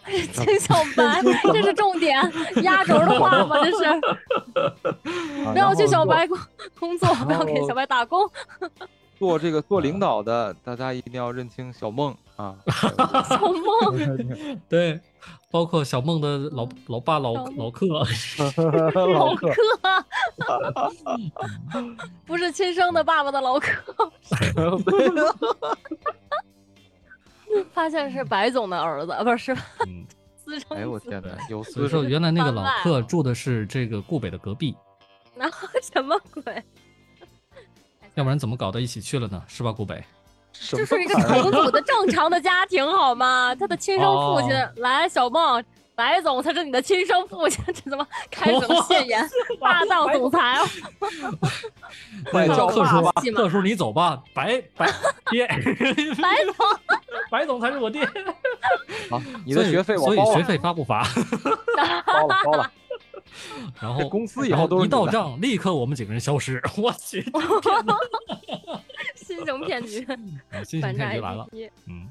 [0.32, 1.22] 金小白，
[1.52, 2.20] 这是重点，
[2.62, 3.56] 压轴的话吗？
[3.64, 3.84] 这是
[5.44, 6.04] 啊不要去小。
[6.04, 6.36] 白工
[6.78, 8.28] 工作，不要给小白打工。
[9.18, 12.56] 做做这个做领导的，大家一定要认清小梦啊。
[13.28, 14.98] 小梦，对，
[15.52, 19.52] 包括小梦的老老爸老老克，老克，
[22.26, 23.70] 不是亲生的爸爸的老克，
[27.72, 29.52] 发现是白总的儿子，不是是
[29.86, 30.04] 嗯，
[30.36, 30.76] 私生。
[30.76, 34.74] 哎呦我天哪，有所以说原来那个老番外哦克住的是这个顾北的隔壁，
[35.34, 36.62] 然后什么鬼？
[38.14, 39.42] 要不然怎么搞到一起去了呢？
[39.46, 40.02] 是吧，顾北？
[40.52, 43.54] 这是一个重组的正常的家庭，好吗？
[43.54, 45.62] 他的亲生父亲、哦来，小梦，
[46.00, 49.22] 白总才是你的亲生父亲， 这怎么开什么现言？
[49.60, 50.66] 霸道总裁哦，
[52.32, 54.90] 快叫特叔吧，特叔你走吧，白白
[55.30, 56.66] 爹，白总，
[57.30, 58.08] 白总才是我爹。
[59.10, 61.04] 好，你的所以学费我所以，学费发不发？
[62.06, 62.70] 包了，包了。
[63.78, 66.62] 然后公司以然后一到账，立刻我们几个人消失。
[66.78, 67.22] 我去，
[69.16, 70.02] 新型骗局，
[70.50, 71.46] 啊新型骗局来了。
[71.86, 72.08] 嗯，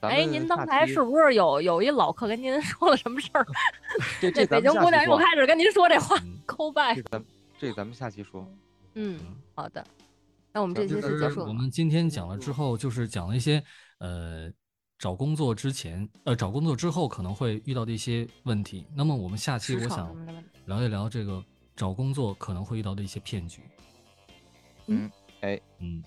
[0.00, 3.46] 哎，您刚才是不是有有一老客跟您说了什么事儿？
[4.20, 7.02] 这这北京姑娘又开始跟您说这话嗯抠拜这。
[7.02, 7.26] 咱们
[7.58, 8.46] 这咱们下期说。
[8.94, 9.18] 嗯，
[9.54, 9.84] 好的。
[10.52, 11.46] 那我们这期就是结束了。
[11.46, 13.62] 我们今天讲了之后，就是讲了一些
[13.98, 14.50] 呃
[14.98, 18.86] 找工作之前呃找工作之后可能会遇到的一些问题。
[18.94, 20.14] 那么我们下期我想
[20.66, 21.44] 聊一聊这个
[21.74, 23.62] 找工作可能会遇到的一些骗局。
[24.86, 25.10] 嗯，
[25.40, 26.02] 哎，嗯，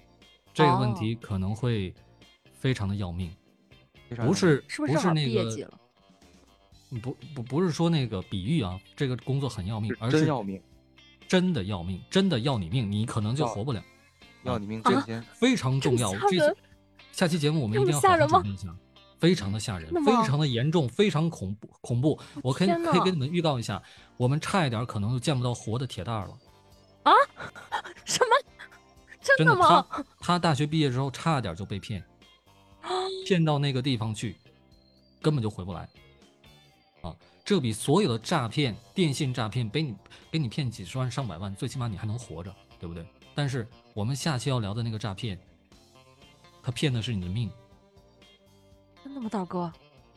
[0.54, 1.94] 这个问哦题可能会
[2.58, 3.32] 非常的要命，
[4.16, 5.70] 不是是不是那个？
[7.02, 10.62] 不不不是说那个比喻啊，这个工作很要命，而是真要命，
[11.28, 13.84] 真的要命，真的要你命，你可能就活不了。
[14.44, 15.22] 要你命这个。
[15.34, 16.14] 非常重要。
[16.14, 16.56] 这这么吓人
[17.12, 18.74] 下期节目我们一定要好好准备一下，
[19.20, 22.18] 非常的吓人，非常的严重，非常恐怖恐怖。
[22.42, 23.82] 我可以可以给你们预告一下，
[24.16, 26.38] 我们差一点可能就见不到活的铁蛋了。
[27.04, 27.12] 啊。
[28.06, 28.30] 什么？
[29.22, 29.86] 真真的，吗？
[29.92, 32.02] 他他大学毕业之后差点就被骗，
[33.26, 34.36] 骗到那个地方去，
[35.22, 35.88] 根本就回不来。
[37.02, 39.96] 啊，这比所有的诈骗、电信诈骗，被你
[40.32, 43.06] 给你骗几十万、上百万，最起码你还能活着，对不对？
[43.36, 45.40] 但是我们下期要聊的那个诈骗，
[46.64, 47.52] 他骗的是你的命，
[49.04, 49.72] 真的吗，大哥？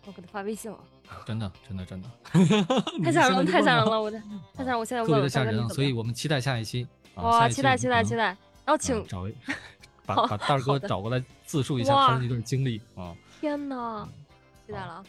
[0.07, 0.79] 我给他发微信了，
[1.27, 2.09] 真的，真的，真的，
[3.05, 4.01] 太吓人了，太吓人了！
[4.01, 4.19] 我的
[4.55, 6.89] 太吓人，我现在特别，的吓人所以我们期待下一期。
[7.15, 8.25] 啊、哇，期期待期待期待！
[8.65, 9.35] 然后请嗯找一
[10.15, 13.15] 把把大哥找过来自述一下他的一段经历啊！
[13.41, 14.09] 天哪，
[14.66, 15.03] 期待了。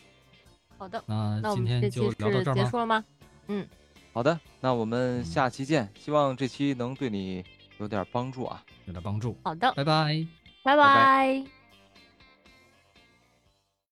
[0.78, 3.03] 好的，那今天就聊到这儿结束了吗？
[3.48, 3.68] 嗯，
[4.14, 5.88] 好的，那我们下期见。
[5.99, 7.44] 希望这期能对你
[7.78, 9.38] 有点帮助啊，有点帮助。
[9.44, 10.28] 好的，拜拜，
[10.64, 11.61] 拜拜。